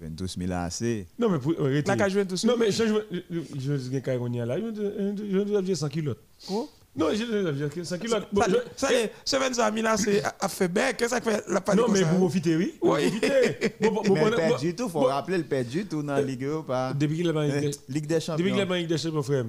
[0.00, 1.06] 22 000 AC.
[1.18, 1.88] Non, mais pour arrêter.
[1.88, 2.44] La cage Juventus.
[2.44, 4.56] Non, mais je je y a là.
[4.58, 6.16] Je dis 100 kilos.
[6.50, 6.68] Oh.
[6.96, 8.20] Non, je dis 100 kilos.
[8.32, 10.96] Ça, je- ça y est, Sevenza Milan, c'est a fait bec.
[10.96, 12.74] Qu'est-ce que ça fait la panique Non, mais pour profiter, oui.
[12.80, 13.20] Oui.
[13.20, 13.90] Mais
[14.30, 16.92] le perdu tout, faut bon, rappeler le perdu tout dans la Ligue Europa.
[16.94, 18.74] Depuis qu'il est la Ligue des- des depuis qu'il est Champions.
[18.74, 19.44] Ligue des Champions, frère.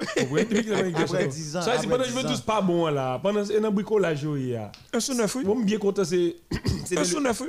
[0.00, 1.28] Après Champions.
[1.30, 3.18] 10 ans, Ça, c'est pendant que 10 je veux tous pas bon là.
[3.22, 4.50] Pendant c'est un bricolage, oui.
[4.50, 4.70] là.
[4.92, 5.42] Un sous neuf, oui.
[5.46, 6.36] Je bien content, c'est.
[6.96, 7.48] Un le- neuf, oui.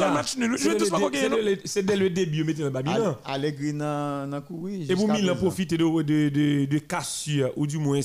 [0.00, 0.10] Yeah.
[0.12, 0.54] match nul.
[0.58, 2.62] C'est Juventus dès pas le- qu'on gagne, c'est dès le- C'est dès le début, mettez
[2.62, 3.14] dans Babylone.
[3.24, 4.90] Allegri dans courir.
[4.90, 8.00] Et vous, Milan, profitez de, de, de, de cassures, ou du moins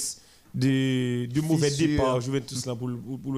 [0.55, 1.87] de, de mauvais Fissures.
[1.87, 2.89] départs, Juventus, là, pour,
[3.21, 3.33] pour,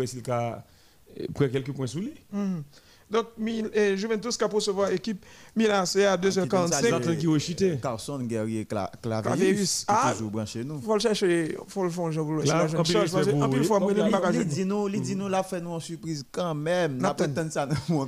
[1.19, 2.13] euh, prendre quelques points sous lui.
[2.31, 2.61] Mhm.
[3.09, 3.27] Donc,
[3.73, 5.23] eh, Juventus qui a pour recevoir équipe
[5.55, 6.41] Milan, c'est à Qui donne ça,
[6.81, 6.89] 2h45.
[6.89, 7.77] L'autre qui est chuté.
[7.81, 9.35] Carson Guerrier Cla- Clavius.
[9.35, 9.79] Clavius.
[9.79, 10.11] Qui Ah.
[10.13, 10.81] toujours branché nous.
[10.81, 14.35] faut le chercher, faut le faire, je en plus, il faut amener le bagage.
[14.57, 16.97] Il nous, il nous, la fait nous en surprise quand même.
[16.97, 18.05] N'a pas ça nous,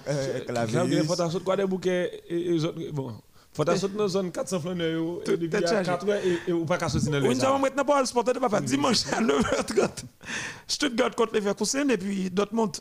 [0.92, 2.92] Il faut t'en sauter quoi des bouquets les.
[2.92, 3.14] Bon.
[3.54, 5.90] Faut t'en sauter dans la zone 400 flaneurs yo, Tout et depuis est à chargé.
[5.92, 7.58] 4 heures et- et ou pas qu'à sortir dans le On va ça.
[7.58, 8.62] maintenant pas le sport de papa.
[8.62, 10.06] Dimanche à 9h30.
[10.68, 12.78] Stuttgart contre Leverkusen et puis Dortmund.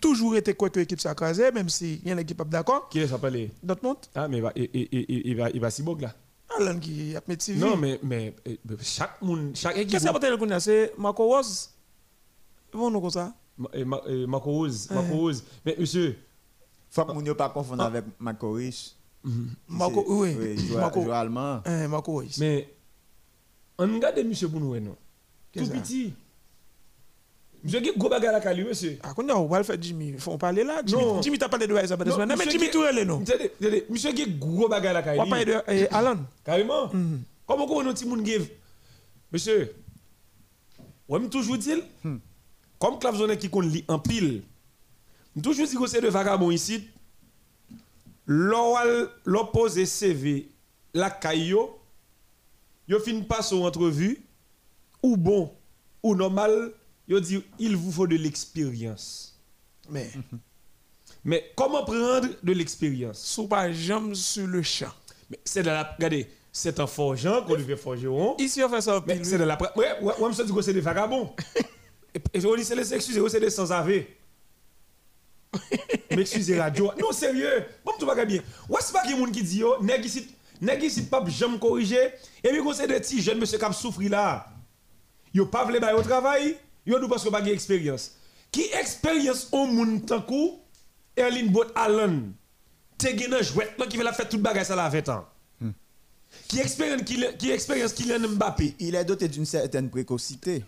[0.00, 2.88] Toujours été quoi que l'équipe s'accrasée, même si y a une équipe pas d'accord.
[2.88, 5.70] Qui est s'appelé Dortmund, Ah, mais il va- il- il- il- il va il va
[5.70, 6.12] si beau là.
[6.58, 7.58] Alan qui a mis TV.
[7.58, 9.90] Non, mais mais euh, chaque monde, chaque équipe.
[9.92, 11.70] Qu'est-ce que vous avez C'est Marco Rose?
[12.72, 13.32] Ils vont nous comme ça.
[13.56, 15.14] Ma- et Marco Rose, Marco.
[15.14, 15.44] Rose.
[15.64, 16.16] Mais monsieur,
[16.90, 18.96] Faut que nous pas confondre avec Macoris.
[19.68, 20.56] Marco, oui.
[20.58, 21.60] joueur Marco, joueur allemand.
[21.64, 22.38] hein, Marco Rose.
[22.38, 22.74] mais
[23.78, 24.96] on regarde monsieur pour nous, non
[25.52, 26.14] Tout petit.
[27.64, 28.98] Monsieur qui gros bagarre à monsieur.
[29.02, 30.14] Ah, on va le faire Jimmy.
[30.18, 30.80] Faut parler là.
[30.84, 31.22] Jimmy, Non.
[31.22, 33.22] Jimmy t'a parlé de après deux Non, mais Jimmy est non.
[33.90, 35.12] Monsieur qui gros bagarre à.
[35.14, 36.18] On va parler de eh, Alan.
[36.44, 36.88] Carrément.
[36.92, 37.22] Mhm.
[37.46, 38.48] Comment on a petit monde give
[39.32, 39.74] Monsieur,
[41.08, 41.82] on me toujours dit,
[42.78, 44.42] comme Clavzone qui lit en pile,
[45.42, 46.88] toujours dit que c'est de vagabond ici,
[48.26, 50.48] l'oppose CV,
[50.94, 51.70] la caillou,
[52.86, 54.22] yo fin passe aux entrevues,
[55.02, 55.52] ou bon,
[56.02, 56.72] ou normal,
[57.08, 59.38] yo dit, il vous faut de l'expérience.
[59.88, 60.10] Mais,
[61.24, 63.20] Mais comment prendre de l'expérience?
[63.20, 64.92] Sous pas jambe sur le champ.
[65.30, 65.94] Mais c'est dans la.
[65.96, 68.36] Regardez, c'est un forgeant qu'on devait forgeron.
[68.38, 69.58] Ici, on fait ça Mais c'est de la.
[69.60, 71.34] Ouais, ouais, ouais, me dit que c'est des vagabonds.
[72.34, 74.16] et, on dit, c'est les excuses, c'est des sans-avé.
[76.10, 76.92] M'excusez radio.
[77.00, 77.64] Non, sérieux.
[77.84, 78.42] Bon, tu vas bien.
[78.68, 80.28] Ouais, c'est pas qu'il y a des gens qui disent, yo, nèg ici,
[80.60, 82.12] nèg ici, pas jamais corriger.
[82.44, 84.46] Et puis, c'est des petits jeunes, monsieur, qui souffrir là.
[85.34, 86.56] Yo pas vle bay au travail,
[86.88, 88.12] yo parce que expérience.
[88.50, 90.60] Qui expérience au monde tant coup
[91.16, 92.32] Erling Bot Allen
[92.96, 93.06] te
[93.42, 95.26] jouet qui veut la faire toute bagaille ça la 20 ans.
[96.48, 98.74] Qui expérience qui qui expérience Kylian Mbappé?
[98.80, 100.64] Il est doté d'une certaine précocité.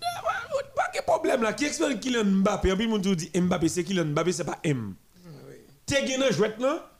[0.75, 4.07] Pas de problème là, qui expérience Kylian Mbappé, en plus monde dit Mbappé c'est Kylian
[4.07, 4.95] Mbappé c'est pas M.
[5.87, 6.91] Te un jouet là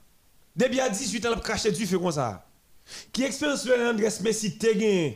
[0.57, 2.45] depuis à 18 ans il craché du fait comme ça.
[3.13, 4.59] Qui expérience Andrés Messi?
[4.59, 5.15] Te gen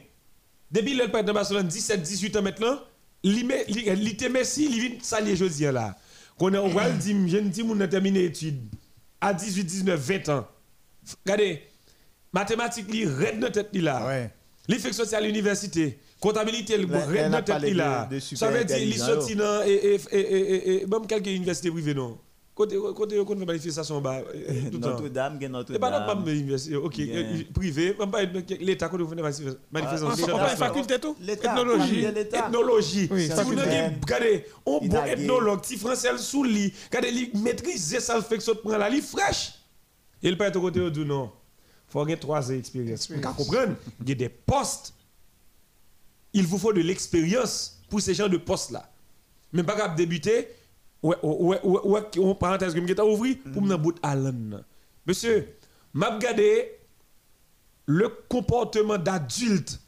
[0.71, 2.81] depuis le père de Barcelone 17 18 ans maintenant,
[3.25, 5.97] li li li te Messi, li vient salier jodi là.
[6.39, 8.61] Qu'on on va le dire jeune petit moun a terminé études
[9.21, 10.47] à 18 19 20 ans.
[11.25, 11.63] Regardez
[12.33, 14.07] mathématiques li red dans tête li là.
[14.07, 14.31] Ouais.
[14.69, 18.51] Li fait sorti à l'université, comptabilité le Là, red a tête parlé li de Ça
[18.51, 18.99] veut dire li
[21.09, 22.19] quelques universités privées non.
[22.55, 24.91] Côté côté qu'on fait manifestation bas euh, tout le temps.
[24.91, 29.59] Notre-Dame, Et pas non pas OK, euh, privé, même pas l'état qu'on fait manifestation.
[29.73, 30.39] On manifestation.
[30.39, 33.09] pas faculté tout L'État, Ethnologie.
[33.09, 37.33] si vous regardez, on bon ethnologue, petit français sous lit, regardez,
[37.99, 39.55] ça, fait que ça prend la lit fraîche.
[40.23, 41.33] Et il peut être côté non.
[41.89, 43.11] faut avoir trois ans d'expérience.
[43.11, 43.75] Vous comprenez?
[44.01, 44.95] Il y a des postes.
[46.33, 48.89] Il vous faut de l'expérience pour ces genres de postes-là.
[49.53, 50.49] Mais pas capable débuter,
[51.05, 54.63] ouais, ouais, ouais, ouais, on parenthèse que je vais ouvrir pour me bout Allen.
[55.07, 55.49] Monsieur,
[55.93, 56.71] m'a regardé
[57.87, 59.79] le comportement d'adulte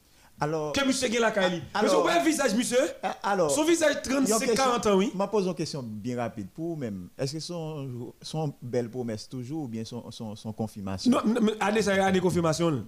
[0.40, 1.62] Alors, que monsieur Gela Kali.
[1.72, 2.76] Ah, Monsieur, ouais, visage, monsieur.
[3.22, 5.10] alors, Son visage il y a une 35, question- 40 ans, oui.
[5.18, 7.08] Je pose une question bien rapide pour vous-même.
[7.16, 11.10] Est-ce que son, son belle promesse toujours ou bien son, son, son confirmation?
[11.10, 11.20] Non,
[11.60, 12.84] année ça, année confirmation.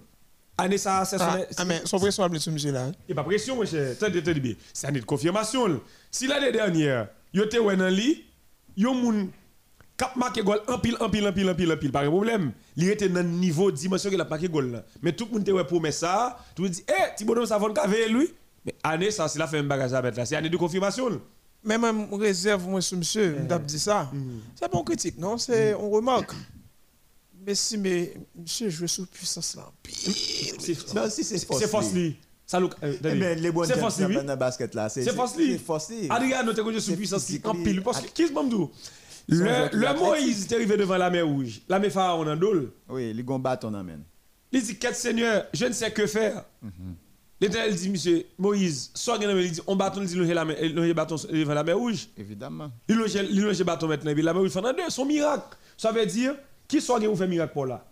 [0.59, 1.23] Année ça, c'est son.
[1.23, 2.83] Ah, ah, mais son pression à monsieur là.
[2.83, 2.91] hein.
[3.07, 3.93] Il n'y a pas pression, mon cher.
[3.93, 4.53] Attendez, attendez bien.
[4.73, 5.81] C'est année de confirmation.
[6.11, 8.25] Si l'année dernière, yo te ouais dans lit,
[8.77, 9.29] yo moun
[9.97, 12.09] cap marqué gol en pile, en pile, en pile, en pile, en pile, pas de
[12.09, 12.53] problème.
[12.77, 14.85] Il était dans le niveau dimension qu'il a marqué gol là.
[15.01, 17.57] Mais tout le monde te ouais promesse ça, tout le monde dit, eh, bonhomme, ça
[17.57, 18.29] va le lui.
[18.65, 20.25] Mais année ça, c'est la fait un bagage à mettre là.
[20.25, 21.21] C'est année de confirmation.
[21.63, 23.47] Mais même réserve moi monsieur, Eh.
[23.47, 24.09] t'ai dit ça.
[24.55, 26.31] C'est bon critique, non C'est on remarque.
[27.45, 29.69] Mais si mais monsieur joue sous puissance là.
[31.09, 32.17] c'est force lui.
[32.49, 32.73] Ça look.
[32.81, 35.51] euh, Eh bien, les C'est force dans le basket là, c'est C'est force lui.
[35.51, 36.07] C'est force lui.
[36.09, 37.83] Adrien, nous t'es sous puissance physique, en pile.
[37.83, 38.33] Parce que, que je
[39.29, 41.61] joueur Le, qui Moïse est arrivé devant la mer rouge.
[41.69, 42.71] La mer Pharaon en dole.
[42.89, 44.01] Oui, les gons bâtons amène.
[44.51, 46.43] Il dit, quête Seigneur, je ne sais que faire.
[47.39, 51.17] L'éternel dit, monsieur, Moïse, soit il dit, on bâton, dit, loger la mer- loger bâton
[51.31, 52.07] devant la mer rouge.
[52.17, 52.71] Évidemment.
[52.87, 55.55] Il loge il bâton maintenant, la mer rouge fait deux, son miracle.
[55.77, 56.33] Ça veut dire,
[56.67, 57.85] qui soit qui vous fait miracle pour là?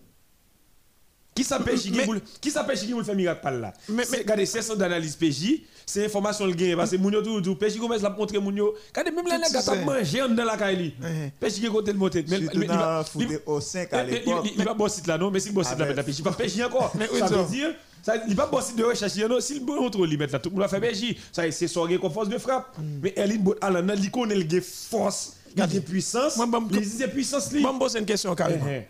[1.38, 3.72] Qui s'appelle Mais- vous qui s'appelle vous fait miracle par là?
[3.90, 7.56] Mais- Regardez, c'est son d'analyse PJ, c'est information le gain parce que Mounio tout tout
[7.56, 8.74] PJ commence à montrer Mounio.
[8.90, 10.96] Regardez même les gars t'a mangé en dans la caille.
[11.40, 12.26] PJ qui côté le monter.
[12.28, 14.48] Mais il va- il- au 5 à l'époque.
[14.58, 16.62] il- va bosser là non, mais s'il bosse là mettre la PJ, il va PJ
[16.64, 16.92] encore.
[17.20, 17.70] Ça veut dire
[18.02, 20.56] ça, il va bosser de recherche non, s'il bon contrôle il mettre là tout le
[20.56, 21.16] monde va faire PJ.
[21.32, 22.76] Ça c'est son gain force de frappe.
[23.04, 26.36] Mais Eline Bot Alan il connaît le gain force, il a des puissances.
[26.38, 27.54] Moi, bon, Il dit puissance.
[27.54, 28.66] Bon, bon, c'est une question carrément.
[28.68, 28.88] Eh,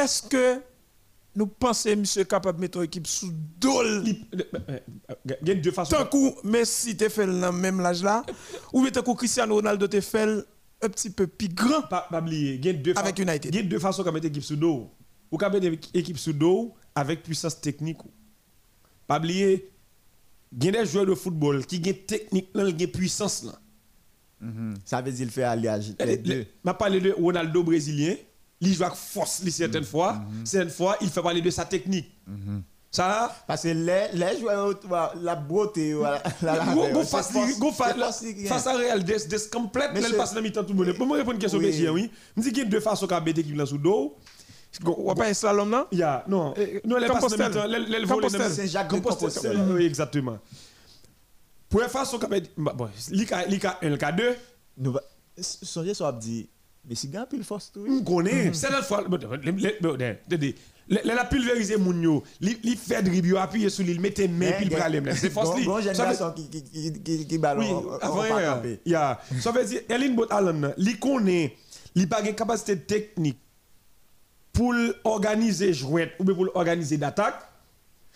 [0.00, 0.60] Est-ce que
[1.38, 4.26] nous pensons monsieur capable de mettre l'équipe sous dol Il
[5.40, 5.96] il y a deux façons.
[5.96, 8.24] Tant coup Messi te fait dans le même âge là
[8.72, 10.26] ou bien tant coup Cristiano Ronaldo te fait
[10.82, 13.54] un petit peu plus grand pas oublier, il y a deux Avec United.
[13.54, 14.90] Il y a deux façons de mettre équipe sous dos.
[15.30, 17.98] Ou qu'à mettre équipe sous dos avec puissance technique.
[19.06, 19.70] Pas oublier,
[20.52, 23.58] il y a des joueurs de football qui ont technique, là, qui ont puissance là.
[24.40, 24.74] Mhm.
[24.84, 28.14] Ça veut dire qu'il fait alliage Je parlé de Ronaldo brésilien,
[28.60, 32.10] il joue avec force li, certaines fois, certaines fois il fait parler de sa technique.
[32.90, 33.34] Ça?
[33.46, 34.72] Parce que les, les joueurs,
[35.20, 40.16] la beauté, la, la, la, face, à Real, des, des complète, Mais là, c'est- le
[40.18, 40.96] passe dans mi-temps tout le monde.
[40.96, 41.58] Pour moi répondre à une question
[41.92, 42.10] Oui.
[42.36, 44.16] Je dis qu'il y a deux façons qu'à mettre équipe là sous dos.
[44.86, 47.48] ou pas un slalom là Il y a, non, Eh, non, passes dans Compostelle.
[47.50, 47.66] mi-temps,
[48.14, 48.48] Compostelle.
[48.48, 49.58] dans- Saint-Jacques de Compostelle.
[49.70, 50.38] Oui, exactement.
[51.68, 54.34] Pour une façon qu'à mettre, bon, l'IK1, l'IK1, l'IK2,
[54.78, 55.02] Nous va-
[55.40, 56.48] Songez sur dit,
[56.84, 57.86] mais si gagne pile force tout.
[57.88, 58.52] on connaît.
[58.52, 59.04] C'est la fois,
[60.88, 62.96] la pulvériser moun yo, li fait
[63.36, 65.14] appuyer sur lui, mettez main puis le pralem là.
[65.14, 65.64] C'est force li.
[65.64, 67.84] Bon Ça veut- génération qui ballon.
[68.02, 69.16] Oui, avant.
[69.40, 71.56] Ça veut dire, Eline Bot Allen, li connaît,
[71.94, 73.38] li pas une capacité technique
[74.52, 74.74] pour
[75.04, 77.42] organiser jouet ou bien pour organiser d'attaque.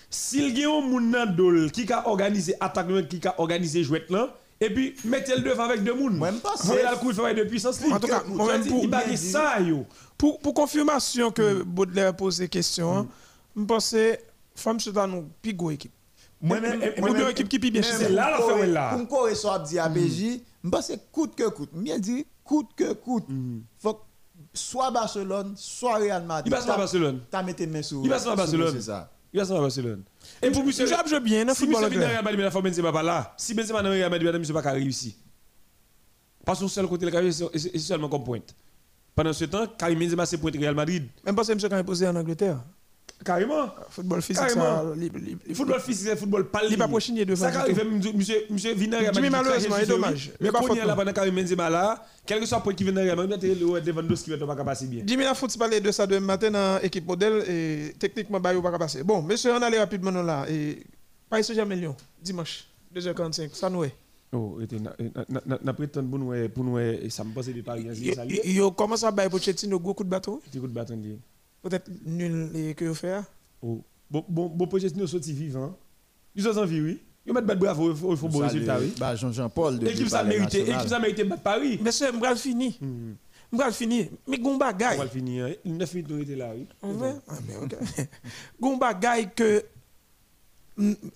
[0.09, 4.05] S'il y a un moun nan dol qui a organisé attaque, qui a organisé jouet
[4.11, 4.35] là,
[4.65, 6.11] et puis mettez le devant avec deux mouns.
[6.11, 7.81] Moi, je pense Vous que- le coup de travail de puissance.
[7.91, 9.85] En tout cas, moi-même, pour- il bague ça, yo.
[10.17, 13.09] Pour, pour confirmation que Baudelaire pose des questions,
[13.57, 14.17] je pense que
[14.55, 15.93] Femme dans une plus grosse équipe.
[16.41, 16.93] Moi-même, bien
[17.25, 18.97] une équipe qui pi bien c'est là, corre- est là.
[18.97, 21.71] Pour corre so ap di a PJ, je pense que coûte que coûte.
[21.73, 23.25] Bien dit, coûte que coûte.
[23.79, 24.01] Faut
[24.53, 26.47] soit Barcelone, soit Real Madrid.
[26.47, 27.21] Il passe à t'as- Barcelone.
[27.31, 28.73] T'as mis tes mains sur Il passe à sur- Barcelone.
[28.75, 29.11] C'est ça.
[29.33, 30.05] Il va à Barcelone.
[30.43, 31.89] Et pour monsieur, Je joue bien dans si monsieur.
[31.89, 33.35] Real Madrid, la fois Benzema pas là.
[33.37, 35.13] Si Benzema dans Real Madrid, monsieur pas qu'à réussir.
[36.45, 38.55] Parce que son seul côté, le c'est seulement comme pointe.
[39.15, 41.09] Pendant ce temps, Karim Benzema, c'est pointe Real Madrid.
[41.25, 42.59] Même parce que monsieur quand posé en Angleterre.
[43.25, 43.71] Carrément.
[43.91, 44.63] Football physique, Carrément.
[44.91, 44.95] ça.
[44.97, 48.89] li- Football physique, c'est football pas Il pas prochigné devant Ça arrive, monsieur, monsieur, Jimmy,
[48.89, 49.31] Madrid.
[49.31, 50.33] malheureusement, c'est dommage.
[50.41, 52.95] Mais pas faute, là, pendant Karim Benzema là, quel que soit le point qui vient
[52.95, 55.03] Real Madrid, le Lewandowski va pas passer bien.
[55.07, 58.71] Jimmy la foot parler de ça demain matin dans l'équipe modèle et techniquement il va
[58.71, 59.03] pas passer.
[59.03, 60.83] Bon, monsieur, on allait rapidement là et
[61.29, 62.65] Paris Saint-Germain Lyon dimanche
[62.95, 63.95] 2h45 ça nous est.
[64.35, 64.95] Oh, et na-
[65.29, 68.15] na- na- na prétend pour nous, pour nous, et ça me passe de Paris, hein,
[68.15, 68.25] ça.
[68.25, 71.19] Yo commence à bailler Pochettino gros coup de bâton, Petit coup de bâton lié.
[71.63, 73.25] Peut-être nul et que vous faire.
[73.63, 73.83] Oh.
[74.11, 75.77] Bon, bon, bon, Pochettino sorti vivant.
[76.35, 77.01] Ils sont en vie, oui.
[77.25, 78.95] Ils mettent battre bravo, il faut, il faut bon résultat, le- oui.
[78.99, 80.49] Bah, Jean-Jean-Paul de L'équipe ça National.
[80.53, 81.79] l'équipe ça mérité battre Paris.
[81.81, 82.77] Monsieur, m'bral fini.
[82.81, 83.13] Hmm.
[83.53, 84.11] M'bral fini.
[84.27, 84.97] Mais gon On bagay.
[84.97, 85.47] va le finir.
[85.47, 85.53] hein.
[85.65, 86.67] 9 minutes, on était là, oui.
[86.83, 87.77] On va Ah mais OK.
[88.61, 89.63] Gon bagay que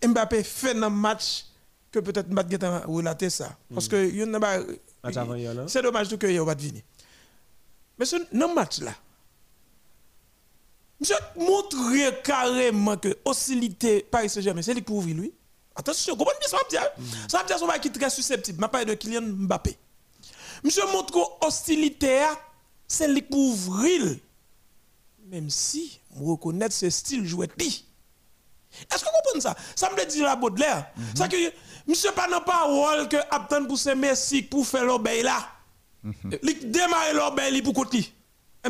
[0.07, 1.47] Mbappé fait dans match
[1.91, 3.97] que peut-être Mbappé a relaté ça parce que
[5.19, 5.65] avant hier, là.
[5.67, 6.83] C'est dommage tout que yo va venir.
[7.99, 8.17] Mais ce
[8.55, 8.93] match là
[10.99, 15.33] Monsieur montre carrément que hostilité Paris Saint-Germain, c'est lui qui ouvre lui.
[15.75, 16.91] Attention, comprenez bien ça va dire?
[17.29, 18.59] Ça va dire son qui est très susceptible.
[18.61, 19.77] Ma parle de Kylian Mbappé.
[20.65, 22.25] Monsieur montre que hostilité
[22.89, 23.85] c'est lui qui ouvre
[25.27, 27.49] Même si je reconnais ce style jouet.
[27.59, 29.55] Est-ce que vous comprenez ça?
[29.75, 30.87] Ça me dit la Baudelaire.
[31.15, 31.37] Ça que
[31.87, 35.47] monsieur pas dans parole que attendre pour ce Messi pour faire l'obéi là.
[36.43, 38.11] Il démarre l'obéi pour côté.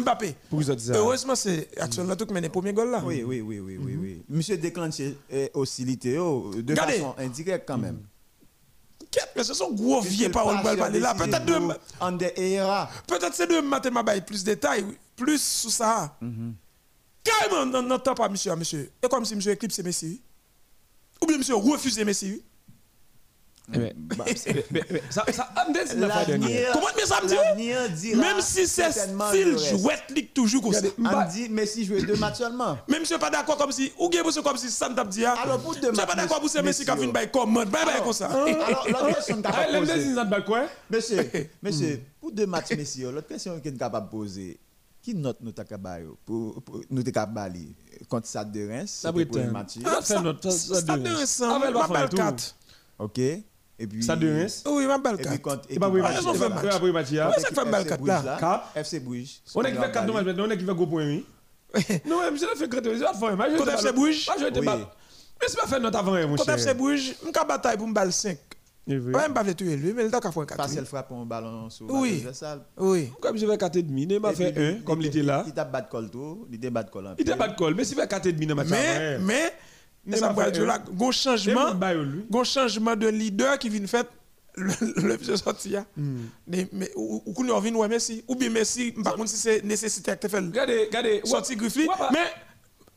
[0.00, 0.36] Mbappé.
[0.50, 0.98] Pour vous dire ça.
[0.98, 3.02] Heureusement, c'est action là tout qui mène le premier goal là.
[3.04, 4.22] Oui, oui, oui, oui, oui, oui.
[4.28, 6.94] Monsieur déclenché euh, hostilité oh, de Regardez.
[6.94, 8.00] façon indirecte quand même.
[9.10, 11.14] Qu'est-ce que ce sont gros le paroles pour parler là.
[11.14, 11.58] Peut-être de
[13.06, 14.84] peut-être c'est de matin m'a plus de détails,
[15.16, 16.16] plus sous ça.
[17.24, 18.90] Carrément non non temps pas monsieur monsieur.
[19.02, 20.20] Et comme si monsieur éclipse Messi.
[21.22, 22.30] Ou bien monsieur refuse Messi.
[22.32, 22.42] oui.
[22.42, 23.55] Eh ben, mais- mais- mais-
[25.10, 26.48] Ça, ça, on dit c'est la fois dernière.
[26.48, 29.76] L'avenir Comment mais ça me dit Même si c'est style le reste.
[29.78, 30.82] jouet ligue toujours comme ça.
[31.84, 32.78] Jouer deux matchs seulement.
[32.88, 35.24] Même monsieur pas d'accord comme si ou bien comme si ça t'a dit.
[35.24, 37.30] Alors, pour deux Monsieur pas matchs, d'accord pour ce Messi qui a Messi, fait une
[37.30, 37.68] commande.
[37.70, 38.26] Bye bye Alors, comme ça.
[38.26, 38.46] Alors,
[38.88, 40.66] l'autre question que tu balle, quoi?
[40.90, 41.30] Monsieur,
[41.62, 44.60] monsieur, pour deux matchs Messi, l'autre question que capable de poser,
[45.02, 47.58] qui note nous capable pour nous capable
[48.08, 48.90] contre Stade de Reims?
[49.02, 49.74] Ça pour le match.
[49.84, 51.10] Ah, ça- ça Stade de
[51.96, 52.18] un tour.
[52.18, 52.54] 4.
[52.98, 53.20] OK
[53.78, 54.62] Et puis Ça de Reims?
[54.66, 55.42] Oui, ma balle Et puis 4.
[55.42, 55.78] contre Et
[56.92, 57.10] match.
[57.10, 57.28] fait.
[57.28, 58.36] Ouais, ça fait FC balle 4 là?
[58.74, 59.40] FC Bruges.
[59.54, 61.26] On a qui fait 4 matchs maintenant, on a qui fait gros point, oui.
[62.06, 63.56] Non, mais monsieur, fait 4 matchs, faire un match.
[63.56, 64.26] Contre FC Bruges?
[64.26, 64.44] Moi, je.
[65.38, 66.48] Mais c'est pas faire notre avant, mon Contre.
[66.54, 68.38] FC Bruges, je bataille pour me balle 5.
[68.88, 69.12] Eh oui.
[69.12, 70.56] Ouais, je ne tuer lui, mais il t'a qu'à faire un 4.
[70.56, 72.12] Parce qu'elle frappe un ballon sur Oui.
[72.14, 72.60] l'adversaire.
[72.78, 73.10] Oui.
[73.20, 75.22] Comme je vais 4 et demi, il m'a Et fait puis, 1, comme il était
[75.22, 75.42] là.
[75.46, 77.24] Il t'a battu col tout, il t'a battu col en Il pied.
[77.26, 79.24] était pas de col, mais s'il fait 4 et demi dans le match Mais, avant,
[79.26, 79.52] mais,
[80.06, 81.10] Mais ça m'a va fait dire là, un.
[81.12, 81.74] changement,
[82.30, 84.06] gros changement de leader qui vient fait
[84.56, 85.84] le sorti là.
[85.96, 86.26] Hmm.
[86.46, 90.26] Mais ou qu'on vient ouais Messi ou bien Messi, par contre si c'est nécessité que
[90.26, 91.20] tu fais Regardez, regardez.
[91.24, 92.18] sorti mais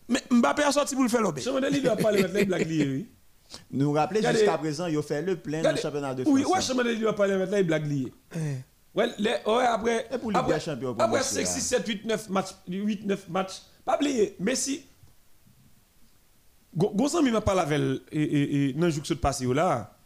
[0.09, 1.41] mais Mbappé a sorti pour le faire l'obé.
[1.41, 3.09] Je me dis, le mettre les blagues liées, oui.
[3.71, 4.39] Nous rappeler Regardez.
[4.39, 6.33] jusqu'à présent, il a fait le plein dans le championnat de France.
[6.33, 8.13] Oui, ouais, je me dis, il doit pas le mettre les blagues liées.
[8.35, 8.39] Eh.
[8.95, 10.57] Ouais, les, ouais, après, après, après
[11.17, 11.45] Messi, 5, là.
[11.45, 14.83] 6, 7, 8, 9 matchs, 8, 9 matchs, pas oublier, Messi,
[16.75, 19.97] Gonzan mi m'a parlé avec elle, et, dans le jour que se passe là,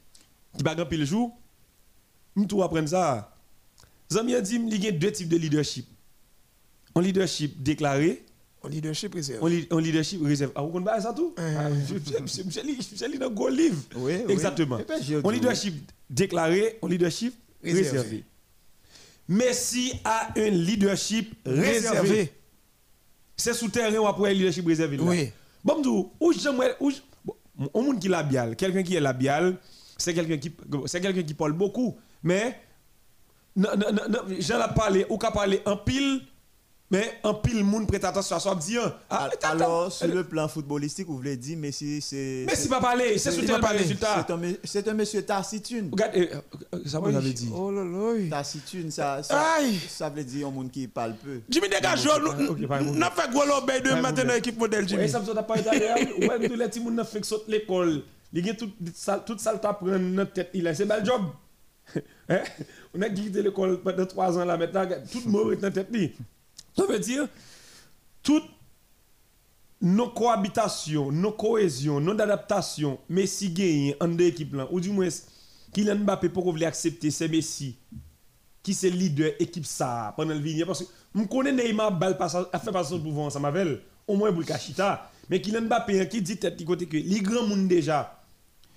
[0.57, 1.35] qui va gagner le jour,
[2.47, 3.35] tout apprendre ça.
[4.11, 5.87] Zami a dit, il y a deux types de leadership.
[6.95, 8.23] Un leadership déclaré,
[8.61, 9.43] Au leadership réserve.
[9.45, 10.53] un, un leadership réservé.
[10.55, 11.33] Ah, vous connaissez ça tout?
[11.37, 11.41] Eh.
[11.41, 13.81] Ah, Je lis dans le gros livre.
[13.95, 14.13] Oui.
[14.29, 14.79] Exactement.
[15.01, 17.33] J'ai dit, Un leadership déclaré, un leadership
[17.63, 17.89] Réservé.
[17.89, 18.23] réservé.
[19.27, 21.99] Messi a un leadership réservé.
[21.99, 22.33] Réservé.
[23.35, 24.97] C'est sous terrain ou après un leadership réservé.
[24.99, 25.31] Oui.
[25.63, 26.75] Bon, ou j'aimerais.
[26.79, 26.91] ou
[27.75, 29.57] Un monde qui labial, quelqu'un qui est labial,
[29.97, 30.55] c'est quelqu'un qui,
[30.87, 31.95] c'est quelqu'un qui parle beaucoup.
[32.23, 32.59] Mais,
[33.55, 36.21] j'en ai parlé, ou qu'à parler en pile,
[36.93, 38.77] mais en pile, monde prête attention à ça, dit,
[39.09, 42.45] ah, Alors, sur le plan footballistique, vous voulez dire, Messi, c'est.
[42.47, 43.79] Messi pas parler, c'est par parler.
[43.79, 44.27] résultat.
[44.63, 45.89] C'est un, un monsieur taciturne.
[45.91, 46.27] Regarde, euh,
[46.75, 47.49] euh, ça vous avez dit.
[47.51, 47.81] Oh là.
[48.29, 51.41] Taciturne, ça, ça, veut dire un monde qui parle peu.
[51.49, 53.09] Jimmy dégage, nous pas un nous problème.
[53.15, 54.35] fait gros l'obé de Pas un matin dans problème.
[54.35, 55.09] l'équipe modèle Jimmy.
[55.09, 56.11] Ça me sonne pas agréable.
[56.19, 58.03] Ouais, tous les petits moun nan fait saute l'école.
[58.31, 61.03] Il y a tout ça tout ça t'a prendre dans tête, il a c'est bel
[61.03, 61.23] job.
[62.29, 62.39] Hein?
[62.93, 65.71] On a quitté l'école pendant trois ans là maintenant, tout le monde est dans la
[65.71, 65.89] tête.
[66.75, 67.27] Ça veut dire,
[68.21, 68.43] toute
[69.81, 75.09] nos cohabitations, nos cohésions, nos adaptations, Messi gagne en deux équipes ou du moins,
[75.73, 77.77] Kylian Mbappé pour vous accepter, c'est Messi
[78.63, 82.59] qui c'est leader équipe ça pendant le venir parce que je connais Neymar balle a
[82.59, 86.05] fait passer pour vous ensemble avec au moins pour le Kachita mais Kylian Mbappé hein,
[86.05, 88.22] qui dit tête côté que les grands monde déjà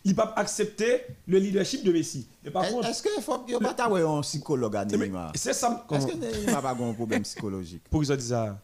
[0.06, 2.28] il pas accepter le leadership de Messi.
[2.44, 5.32] Et par contre est-ce que faut a pas un psychologue à Neymar?
[5.34, 7.82] c'est ça est-ce que Neymar pas un problème psychologique?
[7.90, 8.58] Pour ça dit ça.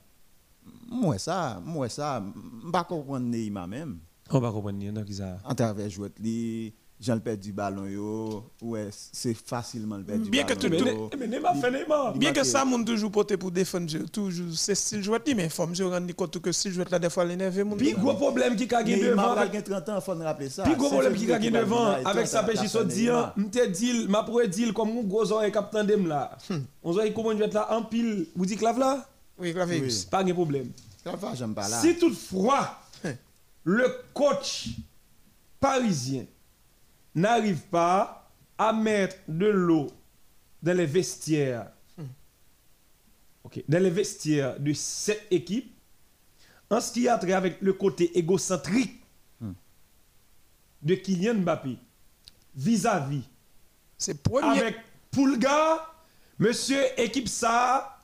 [0.88, 2.22] Moi ça moi ça
[2.72, 3.98] pas comprendre Neymar même.
[4.30, 5.38] On va comprendre Neymar qui ça.
[5.44, 6.72] En travers jouer Jean
[7.10, 8.44] le perd du ballon yo.
[8.62, 12.16] Ouais c'est facilement le perdre du bien ballon que tout mais Neymar fait Neymar.
[12.16, 15.84] bien que ça mon toujours porté pour défendre toujours c'est style jouet mais faut me
[15.84, 18.82] rendre compte que si jouet là des fois l'énerver mon puis gros problème qui a
[18.82, 20.62] gagné devant avec 30 ans faut rappeler ça.
[20.62, 24.22] Puis gros problème qui a gagné devant avec sa pêche so dit m'te dit m'a
[24.22, 26.36] pour dire comme mon gros oreille capitaine dem là.
[26.48, 26.60] Hmm.
[26.84, 29.06] on oreille comment jouer là en pile vous dit clave là?
[29.38, 29.70] Oui clave
[30.10, 30.70] pas de problème.
[31.34, 31.80] J'aime pas là.
[31.80, 33.08] Si toutefois hmm.
[33.64, 34.68] le coach
[35.58, 36.26] parisien
[37.14, 39.90] n'arrive pas à mettre de l'eau
[40.62, 41.70] dans les vestiaires,
[43.68, 45.74] dans les vestiaires de cette équipe,
[46.70, 48.98] en ce qui a trait avec le côté égocentrique
[50.82, 51.76] de Kylian Mbappé
[52.54, 53.22] vis-à-vis
[54.42, 54.76] avec
[55.10, 55.86] Poulga,
[56.38, 57.98] monsieur équipe ça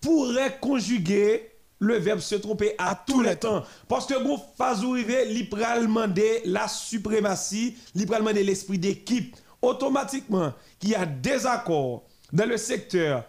[0.00, 1.51] pourrait conjuguer
[1.82, 3.64] le verbe se tromper à, tous les temps.
[3.88, 6.06] Parce que bon, Fazou Rive, littéralement
[6.44, 9.36] la suprématie, littéralement l'esprit d'équipe.
[9.60, 13.24] Automatiquement, qu'il y a des accords dans le secteur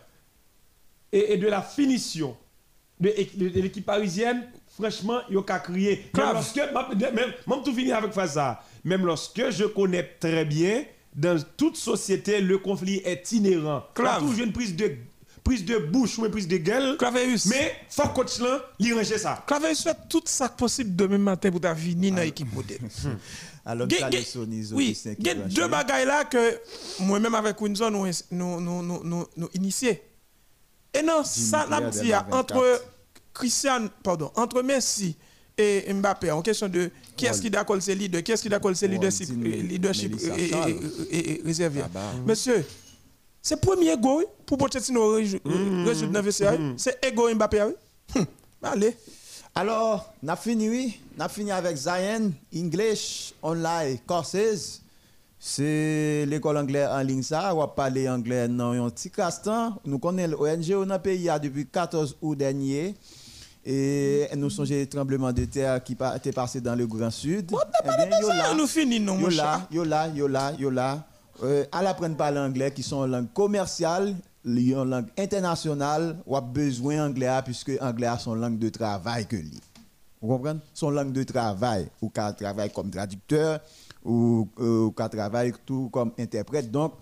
[1.12, 2.36] et, de la finition
[2.99, 3.10] de,
[3.60, 6.06] l'équipe parisienne, franchement, il y a qu'à crier.
[6.16, 10.84] Même lorsque, même, tout fini avec ça, même lorsque je connais très bien,
[11.16, 13.84] dans toute société, le conflit est inhérent.
[14.04, 14.91] A toujours une prise de
[15.44, 16.98] prise de bouche ou prise de gueule.
[16.98, 17.48] Claveus.
[17.48, 19.44] Mais faut coach là, il range ça.
[19.46, 22.80] Claveus fait tout ça possible demain matin pour ta vie dans l'équipe modèle.
[23.66, 26.60] Alors, oui, il y a deux bagailles là que
[27.00, 30.02] moi-même avec Windsor nous nous nous nous nous initiés.
[30.94, 31.80] Et non, ça n'a
[32.32, 32.82] entre
[33.34, 35.16] Christian, pardon, entre Messi
[35.58, 38.76] et Mbappé en question de qui est-ce qui d'accord c'est leader, qui est-ce qui d'accord
[38.76, 40.16] c'est leadership, leadership
[41.46, 41.82] réservé.
[41.84, 42.02] Ah bah.
[42.26, 42.66] Monsieur,
[43.44, 46.54] c'est le premier goal pour Pochettino résoudre dans le VCA.
[46.78, 47.62] C'est ego Mbappé.
[48.16, 48.26] Hum,
[48.64, 48.96] allez.
[49.54, 51.00] Alors, on a fini, oui.
[51.18, 54.82] On a fini avec Zion, English, online, courses.
[55.38, 57.54] C'est l'école anglaise en ligne, ça.
[57.54, 59.78] On va parler anglais dans un petit castan.
[59.86, 62.96] Nous connaissons l'ONG on a pays depuis 14 août dernier.
[63.66, 67.52] Et nous sommes les tremblements de terre qui étaient passés dans le Grand Sud.
[67.84, 71.06] Eh bien, yo là, nous finissons, yo là, yo là, yo là, yo là
[71.42, 74.16] euh, à l'apprendre parler anglais qui sont langue commerciale,
[74.46, 79.26] une langue internationale, ou a besoin anglais puisque anglais son langue de travail.
[80.22, 80.60] Vous comprenez?
[80.74, 83.60] Son langue de travail, ou qu'à travaille comme traducteur,
[84.06, 86.72] ou, euh, qu'à travaille tout comme interprète.
[86.72, 86.94] Donc,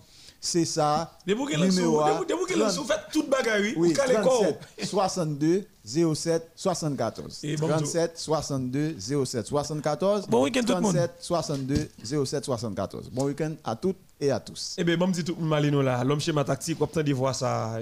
[0.44, 1.16] c'est ça.
[1.24, 7.42] Vous faites toute bagarre, oui, 37, 62 07 74.
[7.56, 10.26] 37 62 07 74.
[10.26, 10.94] Bon week-end tout le monde.
[10.94, 11.90] 37 62
[12.24, 13.10] 07 74.
[13.10, 14.74] Bon week-end à toutes et à tous.
[14.78, 17.78] Eh bien, bon, dit tout malino là, l'homme schéma tactique, on peut de voir ça.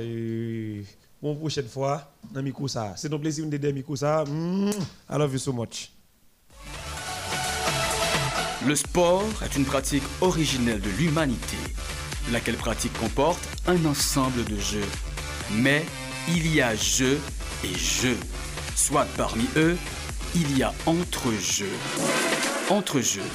[1.22, 2.92] bon, prochaine fois, dans ça.
[2.94, 4.24] C'est un plaisir de dire Mikou ça.
[4.26, 4.70] Mm,
[5.10, 5.92] I love you so much.
[8.66, 11.56] Le sport est une pratique originelle de l'humanité
[12.32, 14.88] laquelle pratique comporte un ensemble de jeux.
[15.52, 15.84] Mais
[16.28, 17.20] il y a jeux
[17.64, 18.18] et jeux.
[18.76, 19.76] Soit parmi eux,
[20.34, 21.72] il y a entre-jeux.
[22.68, 23.28] Entre-jeux,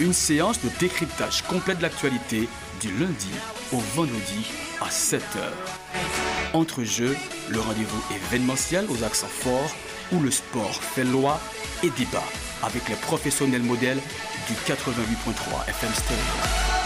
[0.00, 2.48] une séance de décryptage complet de l'actualité
[2.80, 3.30] du lundi
[3.72, 4.46] au vendredi
[4.80, 5.20] à 7h.
[6.52, 7.16] Entre-jeux,
[7.48, 9.74] le rendez-vous événementiel aux accents forts
[10.12, 11.40] où le sport fait loi
[11.82, 12.24] et débat
[12.62, 14.00] avec les professionnels modèles
[14.48, 16.79] du 88.3 FM Stereo.